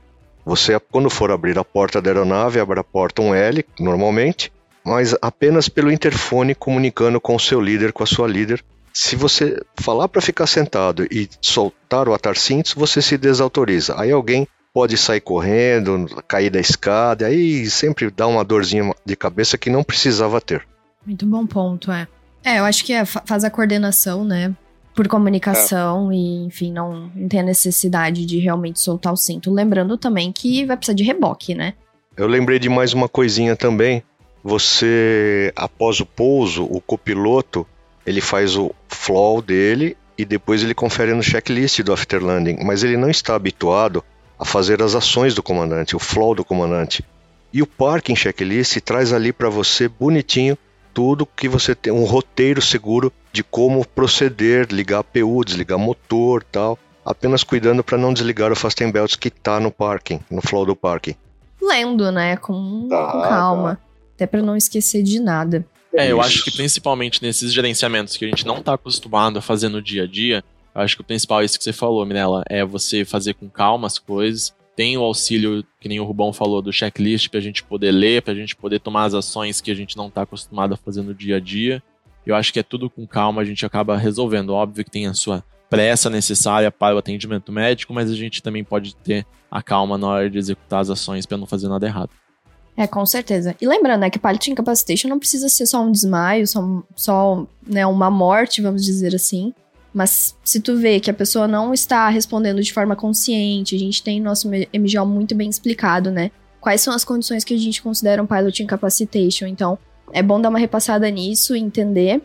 [0.45, 4.51] Você, quando for abrir a porta da aeronave, abre a porta um L, normalmente,
[4.85, 8.63] mas apenas pelo interfone comunicando com o seu líder, com a sua líder.
[8.93, 13.99] Se você falar para ficar sentado e soltar o atar cintos, você se desautoriza.
[13.99, 19.57] Aí alguém pode sair correndo, cair da escada, aí sempre dá uma dorzinha de cabeça
[19.57, 20.67] que não precisava ter.
[21.03, 22.07] Muito bom ponto, é.
[22.45, 24.55] É, eu acho que é, faz a coordenação, né?
[24.93, 26.15] Por comunicação é.
[26.15, 29.51] e, enfim, não, não tem a necessidade de realmente soltar o cinto.
[29.51, 31.73] Lembrando também que vai precisar de reboque, né?
[32.15, 34.03] Eu lembrei de mais uma coisinha também.
[34.43, 37.65] Você, após o pouso, o copiloto,
[38.05, 42.83] ele faz o flow dele e depois ele confere no checklist do after landing, mas
[42.83, 44.03] ele não está habituado
[44.39, 47.03] a fazer as ações do comandante, o flow do comandante.
[47.51, 50.57] E o parking checklist traz ali para você bonitinho
[50.93, 56.43] tudo que você tem, um roteiro seguro de como proceder, ligar a PU, desligar motor,
[56.43, 60.65] tal, apenas cuidando para não desligar o fasten belt que está no parking, no flow
[60.65, 61.15] do parking.
[61.61, 63.81] Lendo, né, com, tá, com calma, tá.
[64.15, 65.63] até para não esquecer de nada.
[65.93, 69.69] É, eu acho que principalmente nesses gerenciamentos que a gente não está acostumado a fazer
[69.69, 70.43] no dia a dia,
[70.77, 73.49] eu acho que o principal é isso que você falou, Minella, é você fazer com
[73.49, 74.55] calma as coisas.
[74.75, 78.35] Tem o auxílio, que nem o Rubão falou, do checklist pra gente poder ler, pra
[78.35, 81.37] gente poder tomar as ações que a gente não tá acostumado a fazer no dia
[81.37, 81.81] a dia.
[82.23, 84.51] Eu acho que é tudo com calma, a gente acaba resolvendo.
[84.51, 88.63] Óbvio que tem a sua pressa necessária para o atendimento médico, mas a gente também
[88.63, 92.11] pode ter a calma na hora de executar as ações para não fazer nada errado.
[92.77, 93.55] É, com certeza.
[93.59, 97.83] E lembrando, né, que Pilot Incapacitation não precisa ser só um desmaio, só, só né,
[97.87, 99.51] uma morte, vamos dizer assim.
[99.97, 104.03] Mas se tu vê que a pessoa não está respondendo de forma consciente, a gente
[104.03, 106.29] tem nosso MGO muito bem explicado, né?
[106.61, 109.47] Quais são as condições que a gente considera um Pilot Incapacitation.
[109.47, 109.77] Então,
[110.13, 112.21] é bom dar uma repassada nisso, entender.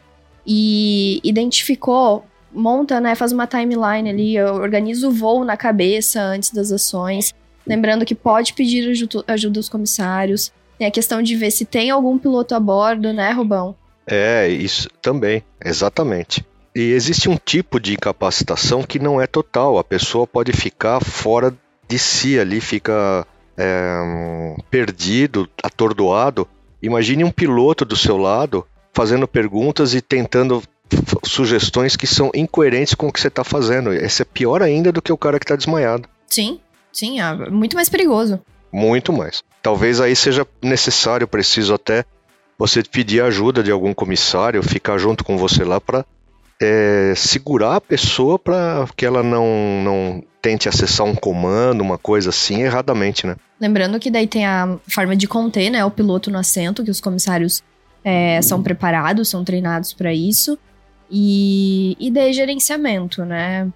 [0.46, 3.14] E identificou, monta, né?
[3.14, 7.32] Faz uma timeline ali, organiza o voo na cabeça antes das ações
[7.66, 8.92] Lembrando que pode pedir
[9.26, 10.52] ajuda aos comissários.
[10.78, 13.74] Tem a questão de ver se tem algum piloto a bordo, né, Rubão?
[14.06, 16.44] É, isso também, exatamente.
[16.74, 19.78] E existe um tipo de incapacitação que não é total.
[19.78, 21.54] A pessoa pode ficar fora
[21.86, 26.48] de si ali, fica é, perdido, atordoado.
[26.82, 30.62] Imagine um piloto do seu lado fazendo perguntas e tentando
[31.24, 33.92] sugestões que são incoerentes com o que você está fazendo.
[33.92, 36.08] Esse é pior ainda do que o cara que está desmaiado.
[36.26, 36.60] Sim,
[36.92, 38.40] Sim, é muito mais perigoso.
[38.70, 39.42] Muito mais.
[39.62, 42.04] Talvez aí seja necessário, preciso até
[42.58, 46.04] você pedir ajuda de algum comissário, ficar junto com você lá para
[46.62, 49.46] é, segurar a pessoa para que ela não,
[49.84, 53.36] não tente acessar um comando, uma coisa assim, erradamente, né?
[53.60, 57.00] Lembrando que daí tem a forma de conter, né, o piloto no assento, que os
[57.00, 57.62] comissários
[58.04, 60.58] é, são preparados, são treinados para isso.
[61.10, 63.68] E, e daí gerenciamento, né?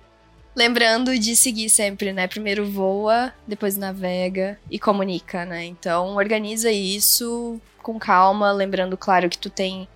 [0.56, 2.26] Lembrando de seguir sempre, né?
[2.26, 5.66] Primeiro voa, depois navega e comunica, né?
[5.66, 9.86] Então organiza isso com calma, lembrando, claro, que tu tem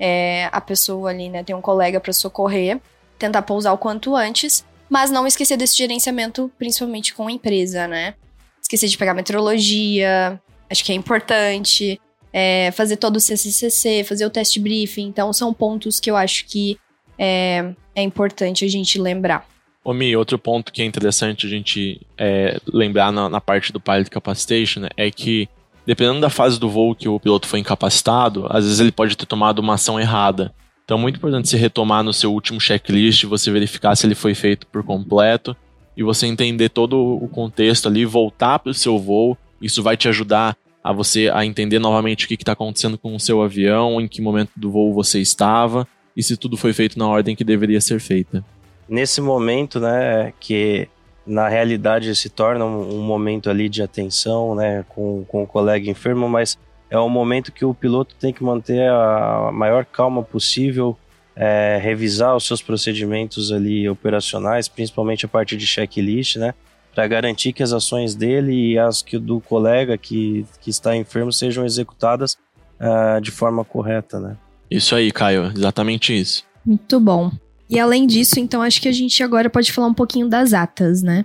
[0.00, 1.44] é, a pessoa ali, né?
[1.44, 2.80] Tem um colega para socorrer,
[3.18, 8.14] tentar pousar o quanto antes, mas não esquecer desse gerenciamento, principalmente com a empresa, né?
[8.60, 12.00] Esquecer de pegar metrologia, acho que é importante.
[12.32, 15.08] É, fazer todo o CCCC, fazer o teste briefing.
[15.08, 16.78] Então, são pontos que eu acho que
[17.18, 19.46] é, é importante a gente lembrar.
[19.84, 23.80] Ô Mi, outro ponto que é interessante a gente é, lembrar na, na, parte do
[23.80, 25.48] Pilot Capacitation é que,
[25.86, 29.26] dependendo da fase do voo que o piloto foi incapacitado, às vezes ele pode ter
[29.26, 30.54] tomado uma ação errada.
[30.84, 34.34] Então é muito importante você retomar no seu último checklist, você verificar se ele foi
[34.34, 35.56] feito por completo
[35.96, 39.36] e você entender todo o contexto ali, voltar para o seu voo.
[39.60, 43.20] Isso vai te ajudar a você a entender novamente o que está acontecendo com o
[43.20, 47.06] seu avião, em que momento do voo você estava e se tudo foi feito na
[47.06, 48.44] ordem que deveria ser feita
[48.90, 50.88] nesse momento, né, que
[51.30, 55.88] na realidade se torna um, um, momento ali de atenção, né, com, com o colega
[55.88, 56.58] enfermo, mas
[56.90, 60.96] é um momento que o piloto tem que manter a maior calma possível,
[61.36, 66.52] é, revisar os seus procedimentos ali operacionais, principalmente a parte de checklist, né,
[66.92, 71.32] para garantir que as ações dele e as que do colega que, que está enfermo
[71.32, 72.36] sejam executadas
[72.80, 74.36] uh, de forma correta, né.
[74.68, 76.44] Isso aí, Caio, exatamente isso.
[76.64, 77.30] Muito bom.
[77.70, 81.02] E além disso, então, acho que a gente agora pode falar um pouquinho das atas,
[81.02, 81.24] né?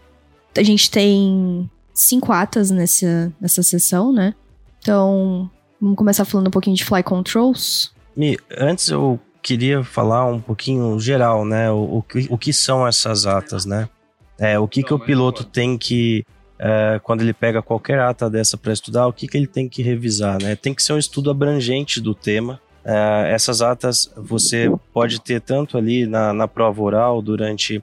[0.55, 4.35] A gente tem cinco atas nessa, nessa sessão, né?
[4.79, 5.49] Então,
[5.81, 7.91] vamos começar falando um pouquinho de fly controls.
[8.15, 11.71] Mi, antes eu queria falar um pouquinho geral, né?
[11.71, 13.89] O, o, que, o que são essas atas, né?
[14.37, 16.23] É, o que, que o piloto tem que,
[16.59, 19.81] é, quando ele pega qualquer ata dessa para estudar, o que, que ele tem que
[19.81, 20.55] revisar, né?
[20.55, 25.75] Tem que ser um estudo abrangente do tema, Uh, essas atas você pode ter tanto
[25.75, 27.77] ali na, na prova oral, durante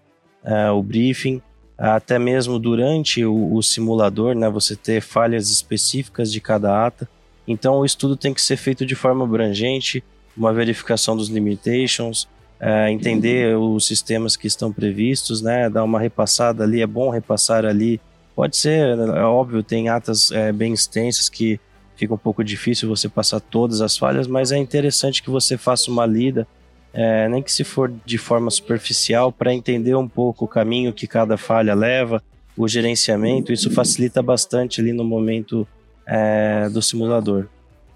[0.44, 1.42] uh, o briefing,
[1.76, 7.08] até mesmo durante o, o, simulador, né, você ter falhas específicas de cada ata.
[7.48, 10.04] Então o estudo tem que ser feito de forma abrangente,
[10.36, 12.28] uma verificação dos limitations,
[12.60, 17.64] uh, entender os sistemas que estão previstos, né, dar uma repassada ali, é bom repassar
[17.64, 18.00] ali.
[18.36, 21.60] Pode ser, é óbvio, tem atas é, bem extensas que
[22.02, 25.88] fica um pouco difícil você passar todas as falhas, mas é interessante que você faça
[25.88, 26.48] uma lida,
[26.92, 31.06] é, nem que se for de forma superficial, para entender um pouco o caminho que
[31.06, 32.20] cada falha leva,
[32.56, 33.52] o gerenciamento.
[33.52, 35.66] Isso facilita bastante ali no momento
[36.04, 37.46] é, do simulador.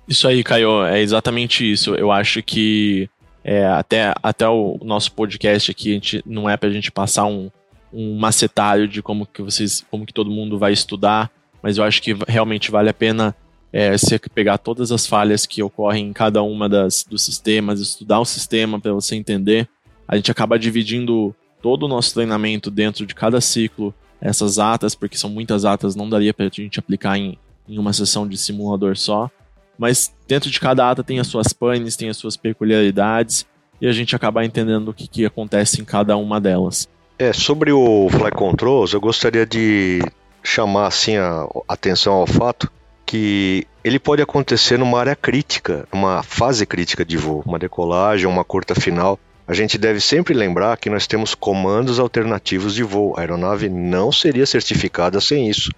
[0.07, 1.97] Isso aí, Caio, é exatamente isso.
[1.97, 3.11] Eu acho que
[3.43, 7.27] é, até, até o nosso podcast aqui, a gente, não é para a gente passar
[7.27, 7.51] um,
[7.93, 11.29] um macetário de como que vocês, como que todo mundo vai estudar,
[11.61, 13.35] mas eu acho que realmente vale a pena
[13.77, 18.19] é, você pegar todas as falhas que ocorrem em cada uma das, dos sistemas, estudar
[18.19, 19.69] o sistema para você entender.
[20.09, 25.19] A gente acaba dividindo todo o nosso treinamento dentro de cada ciclo, essas atas, porque
[25.19, 28.97] são muitas atas, não daria para a gente aplicar em, em uma sessão de simulador
[28.97, 29.31] só.
[29.79, 33.45] Mas dentro de cada ata tem as suas panes, tem as suas peculiaridades,
[33.79, 36.89] e a gente acaba entendendo o que, que acontece em cada uma delas.
[37.19, 40.01] É, sobre o Fly Controls, eu gostaria de
[40.43, 42.75] chamar assim a atenção ao fato
[43.07, 48.45] que ele pode acontecer numa área crítica, numa fase crítica de voo, uma decolagem, uma
[48.45, 49.19] curta final.
[49.47, 53.15] A gente deve sempre lembrar que nós temos comandos alternativos de voo.
[53.17, 55.71] A aeronave não seria certificada sem isso.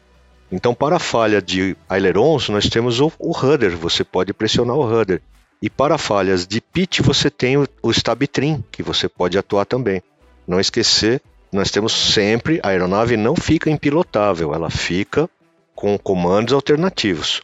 [0.50, 4.88] Então, para a falha de ailerons, nós temos o, o rudder, você pode pressionar o
[4.88, 5.20] rudder.
[5.60, 9.66] E para falhas de pitch, você tem o, o stab trim, que você pode atuar
[9.66, 10.02] também.
[10.46, 11.20] Não esquecer,
[11.52, 15.28] nós temos sempre, a aeronave não fica impilotável, ela fica
[15.78, 17.40] com comandos alternativos.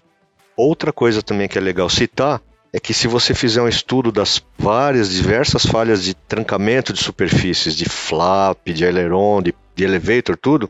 [0.57, 2.43] Outra coisa também que é legal citar
[2.73, 7.77] é que se você fizer um estudo das várias, diversas falhas de trancamento de superfícies,
[7.77, 10.69] de flap, de aileron, de, de elevator, tudo,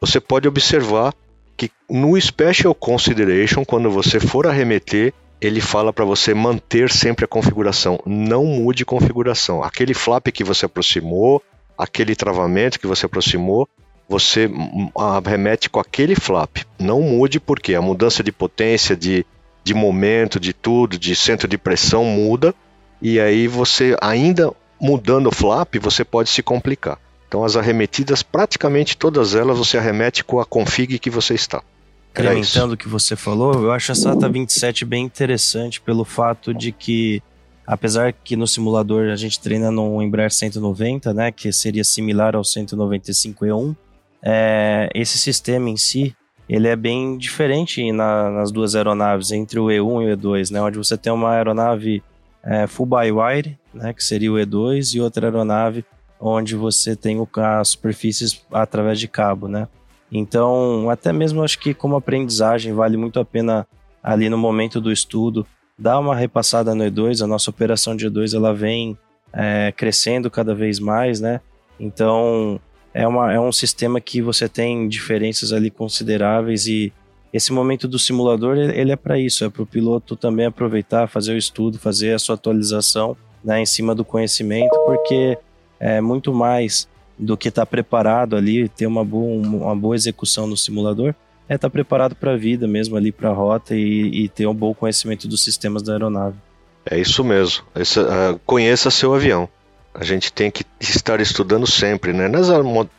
[0.00, 1.12] você pode observar
[1.56, 7.28] que no Special Consideration, quando você for arremeter, ele fala para você manter sempre a
[7.28, 9.64] configuração, não mude configuração.
[9.64, 11.42] Aquele flap que você aproximou,
[11.76, 13.68] aquele travamento que você aproximou,
[14.10, 14.50] você
[14.96, 16.58] arremete com aquele flap.
[16.76, 19.24] Não mude porque a mudança de potência, de,
[19.62, 22.52] de momento, de tudo, de centro de pressão muda
[23.00, 26.98] e aí você ainda mudando o flap, você pode se complicar.
[27.28, 31.62] Então as arremetidas, praticamente todas elas você arremete com a config que você está.
[32.10, 36.72] Incrementando o que você falou, eu acho essa ATA 27 bem interessante pelo fato de
[36.72, 37.22] que,
[37.64, 42.42] apesar que no simulador a gente treina no Embraer 190, né, que seria similar ao
[42.42, 43.76] 195E1,
[44.22, 46.14] é, esse sistema em si,
[46.48, 50.60] ele é bem diferente na, nas duas aeronaves, entre o E1 e o E2, né,
[50.60, 52.02] onde você tem uma aeronave
[52.42, 55.84] é, full by wire, né, que seria o E2, e outra aeronave
[56.20, 59.68] onde você tem o, as superfícies através de cabo, né.
[60.12, 63.66] Então, até mesmo acho que como aprendizagem vale muito a pena
[64.02, 65.46] ali no momento do estudo
[65.78, 67.22] dar uma repassada no E2.
[67.22, 68.98] A nossa operação de E2 ela vem
[69.32, 71.40] é, crescendo cada vez mais, né?
[71.78, 72.60] Então
[72.92, 76.92] é, uma, é um sistema que você tem diferenças ali consideráveis e
[77.32, 81.32] esse momento do simulador ele é para isso, é para o piloto também aproveitar, fazer
[81.32, 85.38] o estudo, fazer a sua atualização né, em cima do conhecimento, porque
[85.78, 90.46] é muito mais do que estar tá preparado ali, ter uma boa, uma boa execução
[90.46, 91.14] no simulador,
[91.48, 94.46] é estar tá preparado para a vida mesmo ali, para a rota e, e, ter
[94.46, 96.36] um bom conhecimento dos sistemas da aeronave.
[96.84, 97.64] É isso mesmo.
[97.74, 99.48] Esse, uh, conheça seu avião.
[99.94, 102.28] A gente tem que estar estudando sempre, né?
[102.28, 102.48] Nas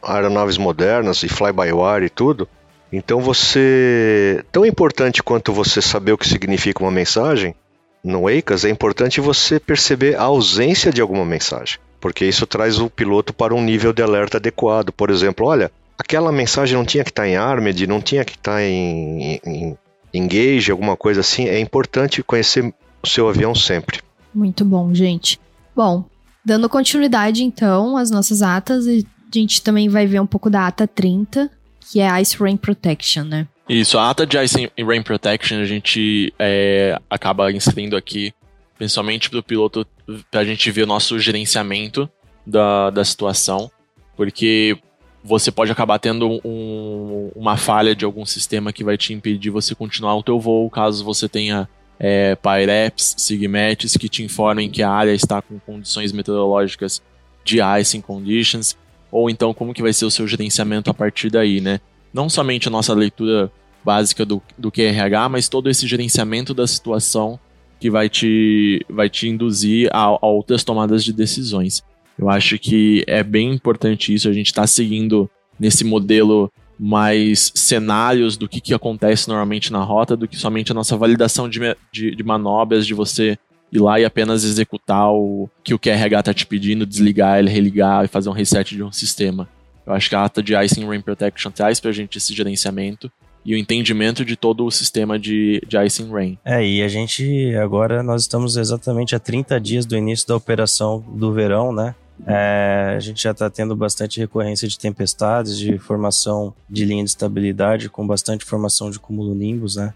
[0.03, 2.47] aeronaves modernas e fly-by-wire e tudo.
[2.91, 7.55] Então você, tão importante quanto você saber o que significa uma mensagem,
[8.03, 12.89] no EICAS é importante você perceber a ausência de alguma mensagem porque isso traz o
[12.89, 14.91] piloto para um nível de alerta adequado.
[14.91, 18.61] Por exemplo, olha, aquela mensagem não tinha que estar em Armed, não tinha que estar
[18.61, 19.77] em, em
[20.11, 21.47] Engage, alguma coisa assim.
[21.47, 23.99] É importante conhecer o seu avião sempre.
[24.33, 25.39] Muito bom, gente.
[25.75, 26.03] Bom,
[26.43, 29.01] dando continuidade então às nossas atas, a
[29.33, 31.49] gente também vai ver um pouco da ata 30,
[31.89, 33.47] que é Ice Rain Protection, né?
[33.69, 38.33] Isso, a ata de Ice Rain Protection a gente é, acaba inserindo aqui
[38.81, 39.85] principalmente para o piloto,
[40.31, 42.09] para a gente ver o nosso gerenciamento
[42.45, 43.69] da, da situação,
[44.17, 44.75] porque
[45.23, 49.75] você pode acabar tendo um, uma falha de algum sistema que vai te impedir você
[49.75, 51.69] continuar o teu voo, caso você tenha
[52.03, 56.99] é, PyReps, Sigmets que te informem que a área está com condições meteorológicas
[57.45, 58.75] de icing conditions,
[59.11, 61.79] ou então como que vai ser o seu gerenciamento a partir daí, né?
[62.11, 63.51] Não somente a nossa leitura
[63.85, 67.39] básica do, do QRH, mas todo esse gerenciamento da situação
[67.79, 71.83] que vai te, vai te induzir a, a outras tomadas de decisões.
[72.17, 76.51] Eu acho que é bem importante isso, a gente está seguindo nesse modelo
[76.83, 81.47] mais cenários do que, que acontece normalmente na rota do que somente a nossa validação
[81.47, 81.59] de,
[81.91, 83.37] de, de manobras, de você
[83.71, 88.03] ir lá e apenas executar o que o QRH está te pedindo, desligar ele, religar
[88.03, 89.47] e fazer um reset de um sistema.
[89.85, 93.11] Eu acho que a ata de Icing Rain Protection traz para a gente esse gerenciamento
[93.45, 96.37] e o entendimento de todo o sistema de, de Icing Rain.
[96.43, 101.03] É, e a gente agora nós estamos exatamente a 30 dias do início da operação
[101.15, 101.93] do verão, né?
[102.25, 107.09] É, a gente já está tendo bastante recorrência de tempestades, de formação de linha de
[107.09, 109.93] estabilidade, com bastante formação de cúmulo nimbus, né?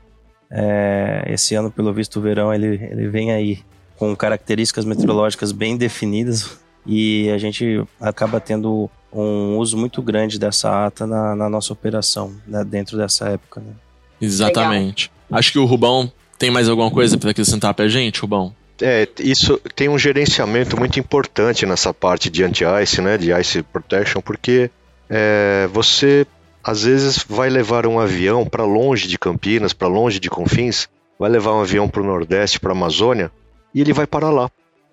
[0.50, 3.60] É, esse ano, pelo visto, o verão ele, ele vem aí
[3.98, 10.86] com características meteorológicas bem definidas e a gente acaba tendo um uso muito grande dessa
[10.86, 13.62] ata na, na nossa operação, né, dentro dessa época.
[13.62, 13.74] Né?
[14.20, 15.12] Exatamente.
[15.26, 15.40] Legal.
[15.40, 18.54] Acho que o Rubão tem mais alguma coisa para acrescentar para a gente, Rubão?
[18.82, 24.22] É, isso tem um gerenciamento muito importante nessa parte de anti-ice, né, de ice protection,
[24.22, 24.70] porque
[25.10, 26.28] é, você
[26.64, 31.30] às vezes vai levar um avião para longe de Campinas, para longe de Confins, vai
[31.30, 33.32] levar um avião para o Nordeste, para a Amazônia,
[33.74, 34.50] e ele vai parar lá.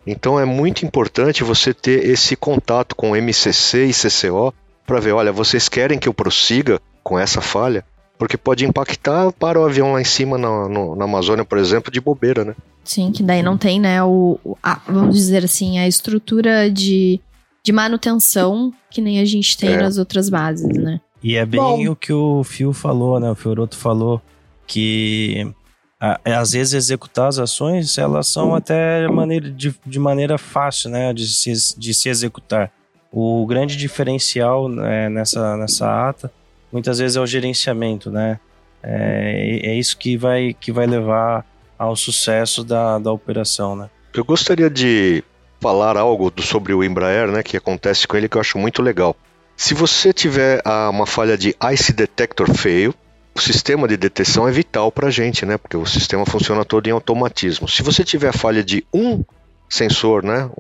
[0.07, 4.53] Então é muito importante você ter esse contato com MCC e CCO
[4.87, 7.85] para ver, olha, vocês querem que eu prossiga com essa falha?
[8.19, 11.91] Porque pode impactar para o avião lá em cima na, no, na Amazônia, por exemplo,
[11.91, 12.55] de bobeira, né?
[12.85, 17.21] Sim, que daí não tem, né, o, a, vamos dizer assim, a estrutura de,
[17.63, 19.83] de manutenção que nem a gente tem é.
[19.83, 21.01] nas outras bases, né?
[21.23, 21.91] E é bem Bom.
[21.91, 23.31] o que o Fio falou, né?
[23.31, 24.21] O Fioroto falou
[24.67, 25.47] que
[26.01, 31.13] a, às vezes executar as ações elas são até maneira de, de maneira fácil, né?
[31.13, 32.73] De se, de se executar.
[33.13, 36.33] O grande diferencial né, nessa, nessa ata
[36.73, 38.41] muitas vezes é o gerenciamento, né?
[38.83, 41.47] É, é isso que vai, que vai levar
[41.83, 43.91] ao sucesso da, da operação, né?
[44.15, 45.25] Eu gostaria de
[45.61, 49.17] falar algo sobre o Embraer, né, que acontece com ele que eu acho muito legal.
[49.57, 52.95] Se você tiver ah, uma falha de Ice Detector Fail,
[53.35, 55.57] o sistema de detecção é vital para a gente, né?
[55.57, 57.69] Porque o sistema funciona todo em automatismo.
[57.69, 59.25] Se você tiver falha de um
[59.69, 60.51] sensor, né?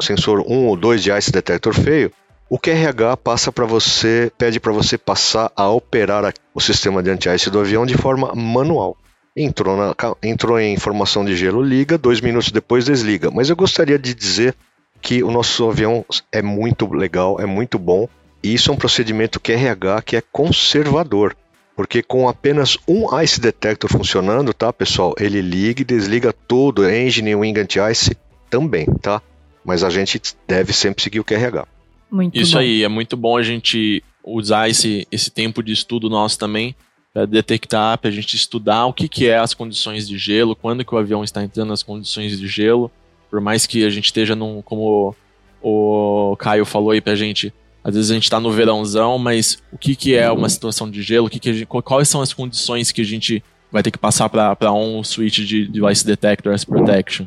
[0.00, 2.10] Sensor 1 ou 2 de Ice Detector Fail,
[2.48, 7.50] o QRH passa para você, pede para você passar a operar o sistema de anti-ice
[7.50, 8.96] do avião de forma manual.
[9.34, 13.30] Entrou, na, entrou em formação de gelo, liga, dois minutos depois desliga.
[13.30, 14.54] Mas eu gostaria de dizer
[15.00, 18.08] que o nosso avião é muito legal, é muito bom
[18.42, 21.36] e isso é um procedimento QRH que é conservador.
[21.74, 25.14] Porque com apenas um Ice Detector funcionando, tá, pessoal?
[25.18, 28.16] Ele liga e desliga todo, engine, wing anti-ice
[28.50, 29.22] também, tá?
[29.64, 31.66] Mas a gente deve sempre seguir o QRH.
[32.10, 32.58] Muito Isso bom.
[32.58, 36.76] aí, é muito bom a gente usar esse, esse tempo de estudo nosso também
[37.12, 40.84] para detectar, para a gente estudar o que, que é as condições de gelo, quando
[40.84, 42.90] que o avião está entrando nas condições de gelo,
[43.30, 45.14] por mais que a gente esteja num, como
[45.62, 47.52] o Caio falou aí pra gente,
[47.84, 51.02] às vezes a gente está no verãozão, mas o que, que é uma situação de
[51.02, 51.26] gelo?
[51.26, 54.28] O que que gente, quais são as condições que a gente vai ter que passar
[54.28, 57.26] para um switch de device detector as protection?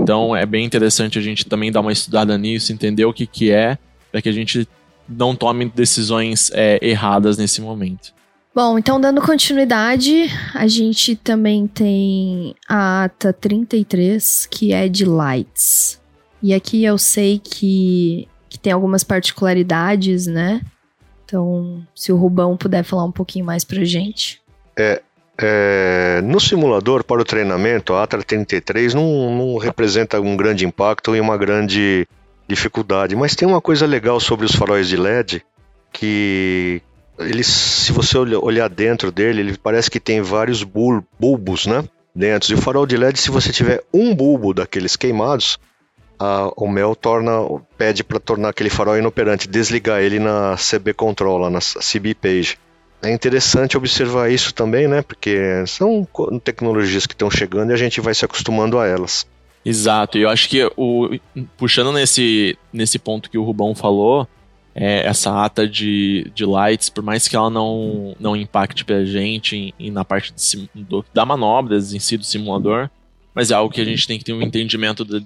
[0.00, 3.50] Então é bem interessante a gente também dar uma estudada nisso, entender o que, que
[3.50, 3.76] é,
[4.10, 4.66] para que a gente
[5.08, 8.14] não tome decisões é, erradas nesse momento.
[8.56, 16.00] Bom, então dando continuidade, a gente também tem a ata 33, que é de lights.
[16.42, 20.62] E aqui eu sei que que tem algumas particularidades, né?
[21.26, 24.40] Então, se o Rubão puder falar um pouquinho mais pra gente.
[24.74, 25.02] É,
[25.36, 31.14] é, no simulador para o treinamento, a Atra 33 não, não representa um grande impacto
[31.14, 32.08] e uma grande
[32.48, 35.44] dificuldade, mas tem uma coisa legal sobre os faróis de LED
[35.92, 36.80] que
[37.18, 41.84] eles, se você olhar dentro dele, ele parece que tem vários bulbos, né?
[42.14, 42.52] Dentro.
[42.52, 45.58] E o farol de LED, se você tiver um bulbo daqueles queimados,
[46.18, 47.32] a, o Mel torna,
[47.76, 52.58] pede para tornar aquele farol inoperante, desligar ele na CB Control, na CB Page.
[53.02, 55.02] É interessante observar isso também, né?
[55.02, 56.06] Porque são
[56.42, 59.26] tecnologias que estão chegando e a gente vai se acostumando a elas.
[59.64, 61.10] Exato, e eu acho que o,
[61.56, 64.26] puxando nesse, nesse ponto que o Rubão falou,
[64.78, 69.74] é, essa ata de, de lights, por mais que ela não, não impacte pra gente
[69.78, 72.90] em, na parte de, do, da manobras em si do simulador,
[73.34, 75.18] mas é algo que a gente tem que ter um entendimento da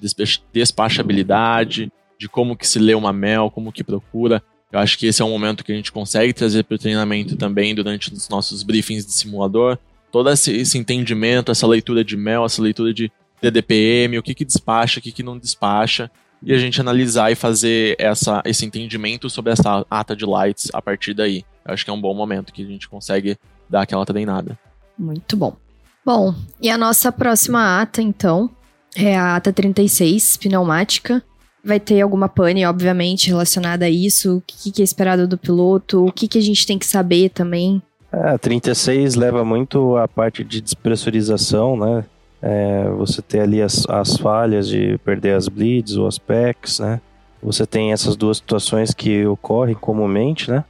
[0.52, 4.40] despachabilidade, de como que se lê uma mel, como que procura.
[4.70, 7.34] Eu acho que esse é um momento que a gente consegue trazer para o treinamento
[7.36, 9.78] também durante os nossos briefings de simulador.
[10.12, 13.10] Todo esse, esse, entendimento, essa leitura de mel, essa leitura de
[13.42, 16.10] DDPM, o que que despacha, o que que não despacha,
[16.42, 20.80] e a gente analisar e fazer essa, esse entendimento sobre essa ata de lights a
[20.80, 21.44] partir daí.
[21.66, 23.36] Eu acho que é um bom momento que a gente consegue
[23.68, 24.58] dar aquela treinada.
[24.98, 25.56] Muito bom.
[26.04, 28.50] Bom, e a nossa próxima ata, então,
[28.96, 31.22] é a ata 36, pneumática.
[31.62, 34.38] Vai ter alguma pane, obviamente, relacionada a isso.
[34.38, 36.06] O que, que é esperado do piloto?
[36.06, 37.82] O que, que a gente tem que saber também?
[38.10, 42.04] É, a 36 leva muito a parte de despressurização, né?
[42.42, 47.00] É, você tem ali as, as falhas de perder as bleeds ou as packs, né?
[47.42, 50.64] Você tem essas duas situações que ocorrem comumente, né?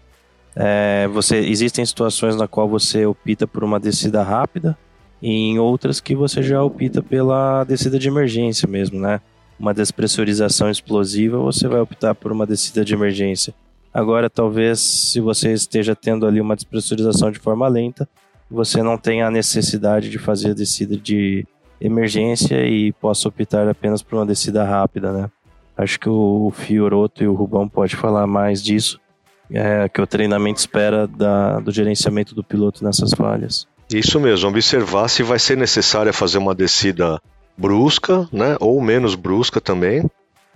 [0.54, 4.76] É, você, existem situações na qual você opta por uma descida rápida,
[5.22, 9.20] e em outras que você já opta pela descida de emergência mesmo, né?
[9.58, 13.54] Uma despressurização explosiva, você vai optar por uma descida de emergência.
[13.92, 18.08] Agora, talvez, se você esteja tendo ali uma despressurização de forma lenta,
[18.50, 21.46] você não tenha a necessidade de fazer a descida de
[21.80, 25.30] emergência e possa optar apenas por uma descida rápida, né?
[25.76, 29.00] Acho que o Fioroto e o Rubão pode falar mais disso,
[29.50, 33.66] é, que o treinamento espera da, do gerenciamento do piloto nessas falhas.
[33.92, 37.20] Isso mesmo, observar se vai ser necessário fazer uma descida
[37.56, 40.08] brusca, né, ou menos brusca também,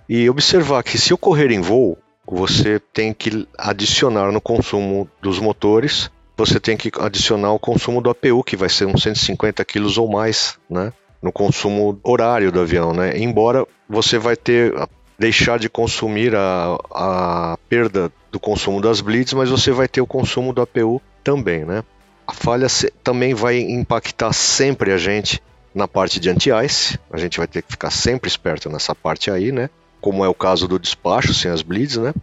[0.07, 6.09] e observar que se ocorrer em voo, você tem que adicionar no consumo dos motores,
[6.37, 10.09] você tem que adicionar o consumo do APU, que vai ser uns 150 kg ou
[10.09, 10.93] mais, né,
[11.25, 14.73] no consumo horário do avião, né, embora você vai ter
[15.17, 20.07] deixar de consumir a, a perda do consumo das bleeds, mas você vai ter o
[20.07, 21.83] consumo do APU também, né.
[22.27, 22.67] A falha
[23.03, 25.41] também vai impactar sempre a gente
[25.73, 26.99] na parte de anti-ice.
[27.11, 29.69] A gente vai ter que ficar sempre esperto nessa parte aí, né?
[30.01, 32.13] Como é o caso do despacho sem as bleeds, né?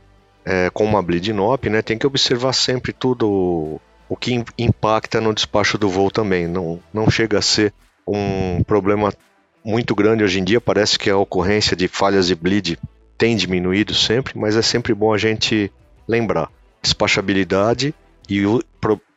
[0.45, 5.33] é, com uma bleed NOP, né, tem que observar sempre tudo o que impacta no
[5.33, 6.47] despacho do voo também.
[6.47, 7.73] Não, não chega a ser
[8.07, 9.13] um problema
[9.65, 12.79] muito grande hoje em dia, parece que a ocorrência de falhas de bleed
[13.17, 15.71] tem diminuído sempre, mas é sempre bom a gente
[16.09, 16.49] lembrar.
[16.83, 17.95] Despachabilidade
[18.29, 18.61] e o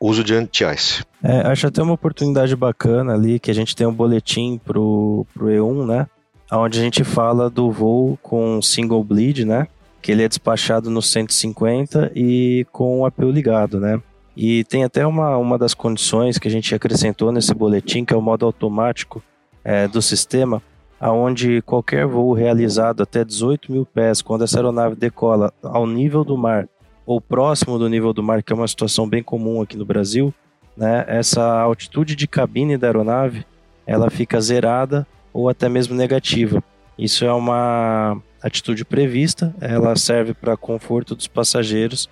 [0.00, 1.04] uso de anti-ice.
[1.22, 5.46] É, acho até uma oportunidade bacana ali que a gente tem um boletim pro, pro
[5.46, 6.06] E1, né?
[6.52, 9.66] Onde a gente fala do voo com single bleed, né?
[10.00, 14.00] Que ele é despachado no 150 e com o APU ligado, né?
[14.36, 18.16] E tem até uma, uma das condições que a gente acrescentou nesse boletim, que é
[18.16, 19.22] o modo automático
[19.64, 20.62] é, do sistema,
[21.00, 26.36] aonde qualquer voo realizado até 18 mil pés, quando essa aeronave decola ao nível do
[26.36, 26.68] mar
[27.06, 30.34] ou próximo do nível do mar, que é uma situação bem comum aqui no Brasil,
[30.76, 33.46] né, essa altitude de cabine da aeronave
[33.86, 36.62] ela fica zerada ou até mesmo negativa.
[36.98, 42.08] Isso é uma atitude prevista, ela serve para conforto dos passageiros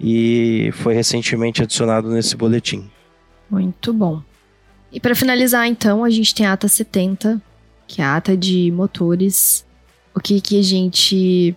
[0.00, 2.90] e foi recentemente adicionado nesse boletim.
[3.50, 4.22] Muito bom.
[4.92, 7.40] E para finalizar, então, a gente tem a ata 70,
[7.86, 9.64] que é a ata de motores.
[10.14, 11.54] O que, que a gente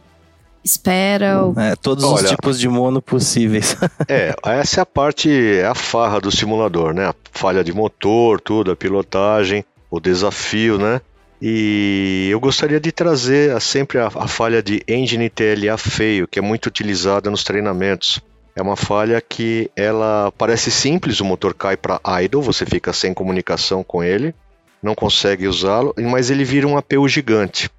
[0.63, 1.41] espera.
[1.57, 3.75] É, todos Olha, os tipos de mono possíveis.
[4.07, 7.07] é, essa é a parte, é a farra do simulador, né?
[7.07, 11.01] A falha de motor, tudo, a pilotagem, o desafio, né?
[11.41, 16.41] E eu gostaria de trazer sempre a, a falha de engine TLA feio, que é
[16.41, 18.21] muito utilizada nos treinamentos.
[18.55, 23.13] É uma falha que ela parece simples, o motor cai para idle, você fica sem
[23.13, 24.35] comunicação com ele,
[24.83, 27.69] não consegue usá-lo, mas ele vira um APU gigante.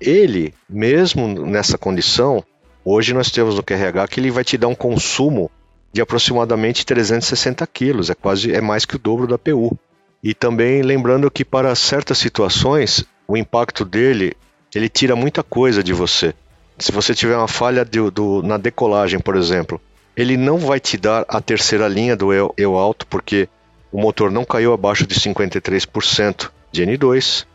[0.00, 2.44] Ele, mesmo nessa condição,
[2.84, 5.50] hoje nós temos no QRH que ele vai te dar um consumo
[5.92, 9.76] de aproximadamente 360 quilos, é quase é mais que o dobro da APU.
[10.22, 14.34] E também lembrando que para certas situações o impacto dele
[14.74, 16.34] ele tira muita coisa de você.
[16.78, 19.80] Se você tiver uma falha do, do, na decolagem, por exemplo,
[20.16, 23.48] ele não vai te dar a terceira linha do eu, eu alto porque
[23.90, 27.46] o motor não caiu abaixo de 53% de N2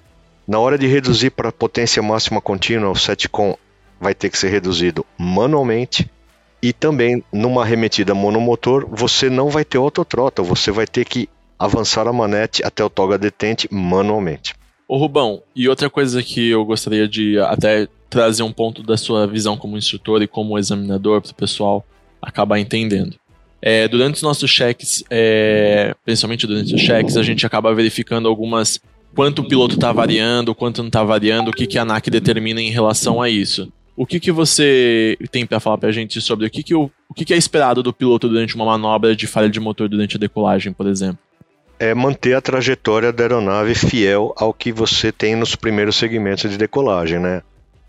[0.47, 3.55] na hora de reduzir para potência máxima contínua, o SETCOM
[3.99, 6.09] vai ter que ser reduzido manualmente.
[6.63, 11.29] E também, numa arremetida monomotor, você não vai ter autotrota, você vai ter que
[11.59, 14.55] avançar a manete até o toga detente manualmente.
[14.87, 19.27] Ô Rubão, e outra coisa que eu gostaria de até trazer um ponto da sua
[19.27, 21.85] visão como instrutor e como examinador para o pessoal
[22.21, 23.15] acabar entendendo.
[23.61, 28.79] É, durante os nossos cheques, é, principalmente durante os cheques, a gente acaba verificando algumas
[29.15, 32.61] quanto o piloto está variando, quanto não está variando, o que, que a ANAC determina
[32.61, 33.71] em relação a isso.
[33.95, 36.91] O que, que você tem para falar para a gente sobre o que, que, o,
[37.09, 40.17] o que, que é esperado do piloto durante uma manobra de falha de motor durante
[40.17, 41.17] a decolagem, por exemplo?
[41.79, 46.57] É manter a trajetória da aeronave fiel ao que você tem nos primeiros segmentos de
[46.57, 47.41] decolagem, né?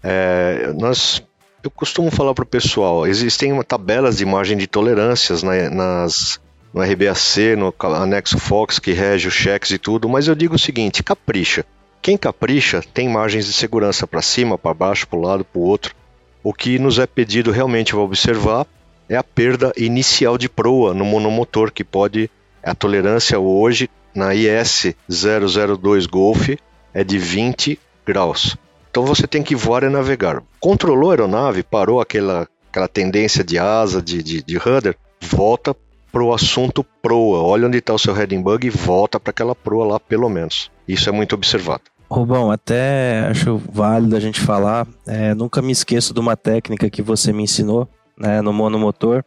[0.03, 1.23] É, nós,
[1.63, 6.41] eu costumo falar para o pessoal, existem tabelas de margem de tolerâncias né, nas
[6.73, 10.59] no RBAC, no anexo Fox, que rege os cheques e tudo, mas eu digo o
[10.59, 11.65] seguinte: capricha.
[12.01, 15.65] Quem capricha tem margens de segurança para cima, para baixo, para o lado, para o
[15.65, 15.95] outro.
[16.43, 18.67] O que nos é pedido realmente observar
[19.09, 22.31] é a perda inicial de proa no monomotor, que pode.
[22.63, 26.51] A tolerância hoje na IS 002 Golf
[26.93, 28.57] é de 20 graus.
[28.91, 30.43] Então você tem que voar e navegar.
[30.61, 35.75] Controlou a aeronave, parou aquela, aquela tendência de asa, de, de, de rudder, volta
[36.11, 37.43] pro assunto proa.
[37.43, 40.71] Olha onde está o seu heading bug e volta para aquela proa lá, pelo menos.
[40.87, 41.83] Isso é muito observado.
[42.11, 44.87] Rubão, até acho válido a gente falar.
[45.07, 47.87] É, nunca me esqueço de uma técnica que você me ensinou
[48.17, 49.23] né, no monomotor,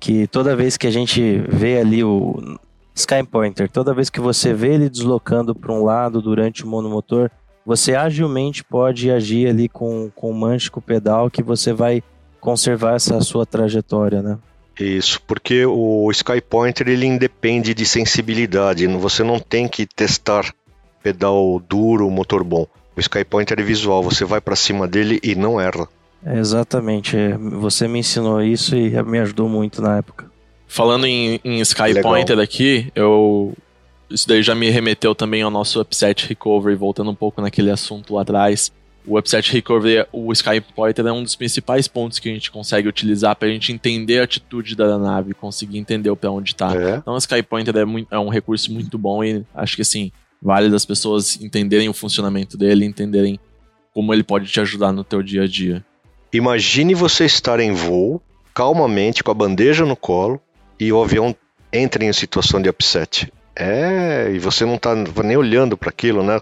[0.00, 2.58] que toda vez que a gente vê ali o
[2.94, 7.30] Sky Pointer, toda vez que você vê ele deslocando para um lado durante o monomotor,
[7.64, 12.02] você agilmente pode agir ali com, com o manche, com o pedal, que você vai
[12.40, 14.38] conservar essa sua trajetória, né?
[14.78, 20.52] Isso, porque o Sky Pointer ele independe de sensibilidade, você não tem que testar
[21.02, 22.66] pedal duro, motor bom.
[22.96, 25.88] O Sky Pointer é visual, você vai para cima dele e não erra.
[26.24, 30.30] É, exatamente, você me ensinou isso e me ajudou muito na época.
[30.66, 32.12] Falando em, em Sky Legal.
[32.12, 33.52] Pointer aqui, eu
[34.12, 38.14] isso daí já me remeteu também ao nosso upset recovery, voltando um pouco naquele assunto
[38.14, 38.72] lá atrás
[39.06, 42.88] o Upset Recovery, o Sky Pointer é um dos principais pontos que a gente consegue
[42.88, 46.74] utilizar para a gente entender a atitude da nave, conseguir entender para onde está.
[46.74, 46.96] É.
[46.96, 50.12] Então, o Sky Pointer é, muito, é, um recurso muito bom e acho que assim
[50.40, 53.38] vale das pessoas entenderem o funcionamento dele, entenderem
[53.92, 55.84] como ele pode te ajudar no teu dia a dia.
[56.32, 58.20] Imagine você estar em voo,
[58.54, 60.40] calmamente, com a bandeja no colo,
[60.80, 61.36] e o avião
[61.72, 63.32] entra em situação de upset.
[63.54, 66.40] É, e você não está nem olhando para aquilo, né?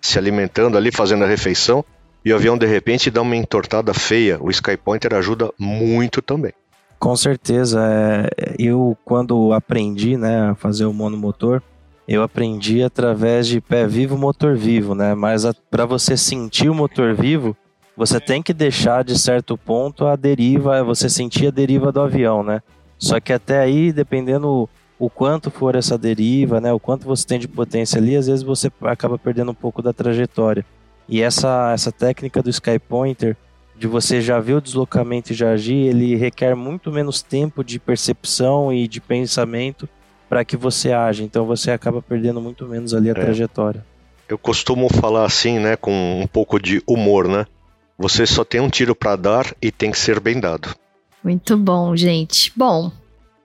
[0.00, 1.84] Se alimentando ali, fazendo a refeição
[2.24, 6.52] e o avião de repente dá uma entortada feia, o Sky Pointer ajuda muito também.
[6.98, 7.80] Com certeza.
[7.84, 11.60] É, eu, quando aprendi né, a fazer o monomotor,
[12.06, 15.14] eu aprendi através de pé vivo, motor vivo, né?
[15.14, 17.56] Mas para você sentir o motor vivo,
[17.96, 22.42] você tem que deixar de certo ponto a deriva, você sentir a deriva do avião,
[22.42, 22.60] né?
[22.98, 24.68] Só que até aí, dependendo
[25.02, 28.44] o quanto for essa deriva, né, o quanto você tem de potência ali, às vezes
[28.44, 30.64] você acaba perdendo um pouco da trajetória.
[31.08, 33.36] E essa, essa técnica do Sky Pointer,
[33.76, 37.80] de você já ver o deslocamento e já agir, ele requer muito menos tempo de
[37.80, 39.88] percepção e de pensamento
[40.28, 41.24] para que você age.
[41.24, 43.14] Então você acaba perdendo muito menos ali a é.
[43.14, 43.84] trajetória.
[44.28, 47.44] Eu costumo falar assim, né, com um pouco de humor, né?
[47.98, 50.76] Você só tem um tiro para dar e tem que ser bem dado.
[51.24, 52.52] Muito bom, gente.
[52.54, 52.92] Bom,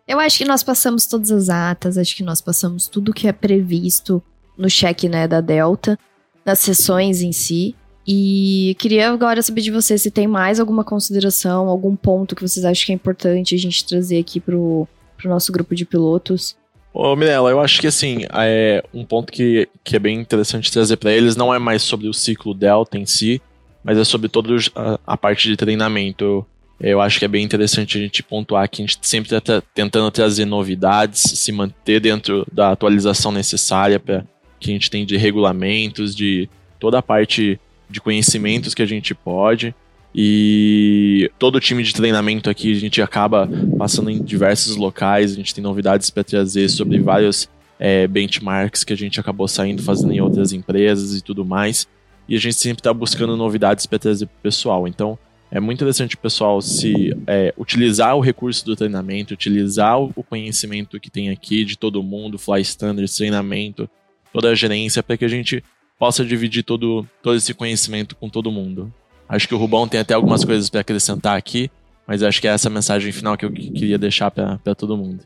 [0.07, 3.33] eu acho que nós passamos todas as atas, acho que nós passamos tudo que é
[3.33, 4.23] previsto
[4.57, 5.99] no cheque, né, da Delta,
[6.45, 7.75] nas sessões em si.
[8.07, 12.63] E queria agora saber de você se tem mais alguma consideração, algum ponto que vocês
[12.63, 14.87] acham que é importante a gente trazer aqui pro,
[15.17, 16.55] pro nosso grupo de pilotos.
[16.93, 20.95] Ô, Mirella, eu acho que assim, é um ponto que, que é bem interessante trazer
[20.95, 23.41] para eles não é mais sobre o ciclo Delta em si,
[23.83, 26.45] mas é sobre toda a, a parte de treinamento.
[26.79, 30.11] Eu acho que é bem interessante a gente pontuar que a gente sempre está tentando
[30.11, 34.23] trazer novidades, se manter dentro da atualização necessária para
[34.59, 36.47] que a gente tem de regulamentos, de
[36.79, 37.59] toda a parte
[37.89, 39.73] de conhecimentos que a gente pode.
[40.13, 45.35] E todo o time de treinamento aqui a gente acaba passando em diversos locais, a
[45.35, 47.49] gente tem novidades para trazer sobre vários
[47.79, 51.87] é, benchmarks que a gente acabou saindo fazendo em outras empresas e tudo mais.
[52.27, 54.87] E a gente sempre está buscando novidades para trazer para o pessoal.
[54.87, 55.17] Então,
[55.49, 60.99] é muito interessante o pessoal se é, utilizar o recurso do treinamento, utilizar o conhecimento
[60.99, 63.89] que tem aqui de todo mundo, fly standards, treinamento,
[64.33, 65.63] toda a gerência, para que a gente
[65.97, 68.93] possa dividir todo, todo esse conhecimento com todo mundo.
[69.27, 71.71] Acho que o Rubão tem até algumas coisas para acrescentar aqui,
[72.05, 75.23] mas acho que é essa mensagem final que eu queria deixar para todo mundo.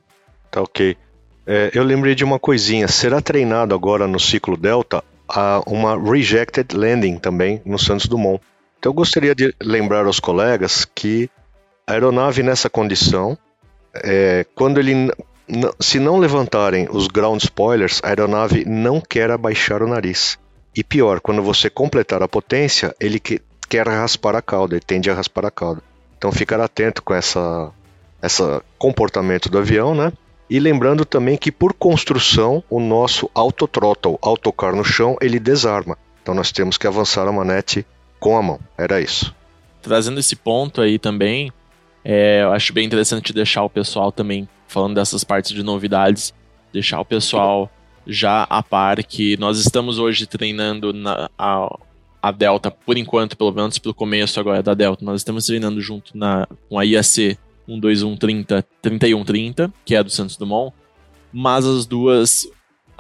[0.50, 0.96] Tá ok.
[1.46, 2.88] É, eu lembrei de uma coisinha.
[2.88, 8.42] Será treinado agora no ciclo Delta a uma rejected landing também no Santos Dumont.
[8.82, 11.30] Então eu gostaria de lembrar aos colegas que
[11.86, 13.38] a aeronave nessa condição,
[13.94, 15.12] é, quando ele
[15.80, 20.40] se não levantarem os ground spoilers, a aeronave não quer abaixar o nariz.
[20.76, 25.12] E pior, quando você completar a potência, ele que, quer raspar a cauda, ele tende
[25.12, 25.84] a raspar a cauda.
[26.18, 27.70] Então ficar atento com essa,
[28.20, 30.12] essa comportamento do avião, né?
[30.50, 36.00] E lembrando também que por construção o nosso autothrottle, autocar no chão, ele desarma.
[36.24, 37.86] Então nós temos que avançar a manete
[38.22, 38.60] com a mão.
[38.78, 39.36] Era isso.
[39.82, 41.52] Trazendo esse ponto aí também,
[42.06, 46.34] é, eu acho bem interessante deixar o pessoal também, falando dessas partes de novidades,
[46.72, 47.70] deixar o pessoal
[48.06, 51.80] já a par que nós estamos hoje treinando na, a,
[52.22, 56.16] a Delta, por enquanto, pelo menos pelo começo agora da Delta, nós estamos treinando junto
[56.16, 60.74] na, com a IAC 12130, 3130, que é do Santos Dumont,
[61.34, 62.48] mas as duas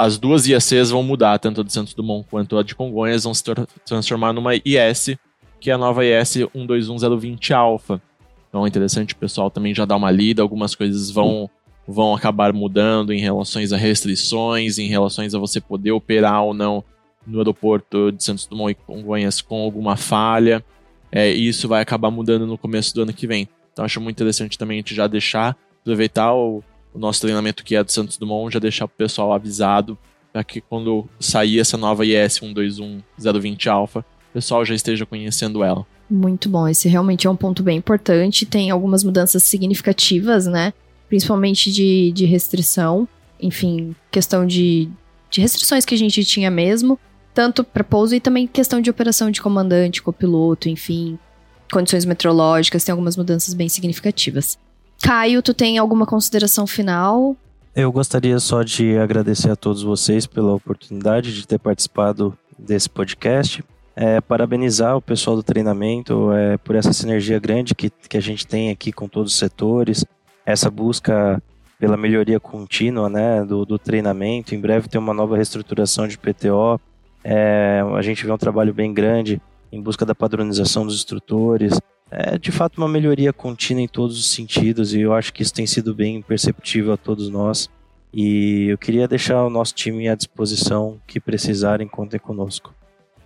[0.01, 3.35] as duas IACs vão mudar, tanto a de Santos Dumont quanto a de Congonhas, vão
[3.35, 3.43] se
[3.85, 5.15] transformar numa IS,
[5.59, 8.01] que é a nova IS 121020 Alpha.
[8.49, 11.47] Então é interessante o pessoal também já dar uma lida, algumas coisas vão,
[11.87, 16.83] vão acabar mudando em relação a restrições, em relação a você poder operar ou não
[17.25, 20.65] no aeroporto de Santos Dumont e Congonhas com alguma falha.
[21.11, 23.47] É, e isso vai acabar mudando no começo do ano que vem.
[23.71, 27.75] Então acho muito interessante também a gente já deixar, aproveitar o, o nosso treinamento que
[27.75, 29.97] é do Santos Dumont, já deixar o pessoal avisado
[30.31, 35.85] para que quando sair essa nova IS 121020 Alpha, o pessoal já esteja conhecendo ela.
[36.09, 38.45] Muito bom, esse realmente é um ponto bem importante.
[38.45, 40.73] Tem algumas mudanças significativas, né?
[41.07, 43.07] Principalmente de, de restrição,
[43.41, 44.89] enfim, questão de,
[45.29, 46.99] de restrições que a gente tinha mesmo,
[47.33, 51.17] tanto para pouso e também questão de operação de comandante, copiloto, enfim,
[51.71, 54.57] condições meteorológicas, tem algumas mudanças bem significativas.
[55.01, 57.35] Caio, tu tem alguma consideração final?
[57.75, 63.63] Eu gostaria só de agradecer a todos vocês pela oportunidade de ter participado desse podcast.
[63.95, 68.47] É, parabenizar o pessoal do treinamento é, por essa sinergia grande que, que a gente
[68.47, 70.05] tem aqui com todos os setores,
[70.45, 71.41] essa busca
[71.77, 74.53] pela melhoria contínua né, do, do treinamento.
[74.53, 76.79] Em breve tem uma nova reestruturação de PTO.
[77.23, 79.41] É, a gente vê um trabalho bem grande
[79.71, 81.79] em busca da padronização dos instrutores,
[82.11, 85.53] é de fato uma melhoria contínua em todos os sentidos e eu acho que isso
[85.53, 87.69] tem sido bem perceptível a todos nós.
[88.13, 92.73] E eu queria deixar o nosso time à disposição que precisarem, contem conosco.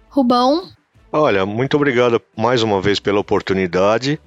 [0.08, 0.70] Rubão?
[1.12, 4.20] Olha, muito obrigado mais uma vez pela oportunidade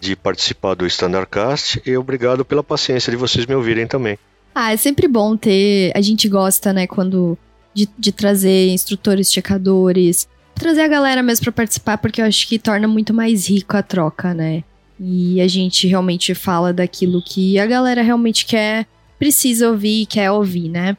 [0.00, 4.18] de participar do Standardcast e obrigado pela paciência de vocês me ouvirem também.
[4.54, 5.92] Ah, é sempre bom ter.
[5.94, 7.36] A gente gosta, né, quando.
[7.74, 10.28] de, de trazer instrutores checadores,
[10.58, 13.82] trazer a galera mesmo para participar, porque eu acho que torna muito mais rico a
[13.82, 14.64] troca, né?
[15.00, 18.86] E a gente realmente fala daquilo que a galera realmente quer,
[19.18, 20.96] precisa ouvir e quer ouvir, né?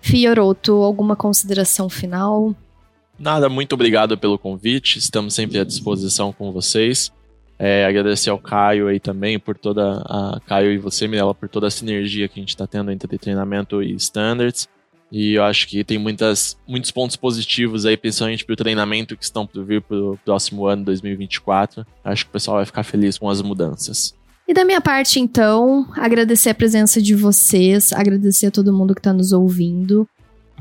[0.00, 2.54] Fioroto, alguma consideração final?
[3.18, 4.98] Nada, muito obrigado pelo convite.
[4.98, 7.12] Estamos sempre à disposição com vocês.
[7.58, 11.66] É, agradecer ao Caio aí também por toda a Caio e você, Mirella, por toda
[11.66, 14.66] a sinergia que a gente está tendo entre treinamento e standards.
[15.10, 19.24] E eu acho que tem muitas, muitos pontos positivos aí, principalmente para o treinamento que
[19.24, 21.84] estão por vir para o próximo ano, 2024.
[22.04, 24.14] Acho que o pessoal vai ficar feliz com as mudanças.
[24.46, 29.00] E da minha parte, então, agradecer a presença de vocês, agradecer a todo mundo que
[29.00, 30.08] está nos ouvindo.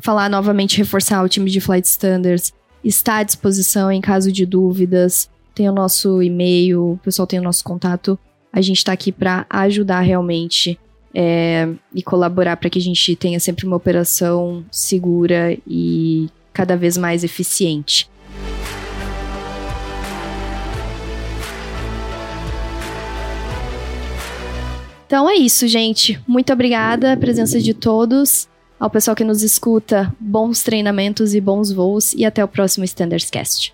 [0.02, 5.30] Falar novamente, reforçar o time de Flight Standards está à disposição em caso de dúvidas
[5.60, 8.18] tem o nosso e-mail, o pessoal tem o nosso contato.
[8.54, 10.80] A gente está aqui para ajudar realmente
[11.14, 16.98] é, e colaborar para que a gente tenha sempre uma operação segura e cada vez
[16.98, 18.10] mais eficiente.
[25.10, 26.22] Então é isso, gente.
[26.28, 28.48] Muito obrigada a presença de todos.
[28.80, 33.30] Ao pessoal que nos escuta, bons treinamentos e bons voos e até o próximo Standards
[33.30, 33.74] Cast.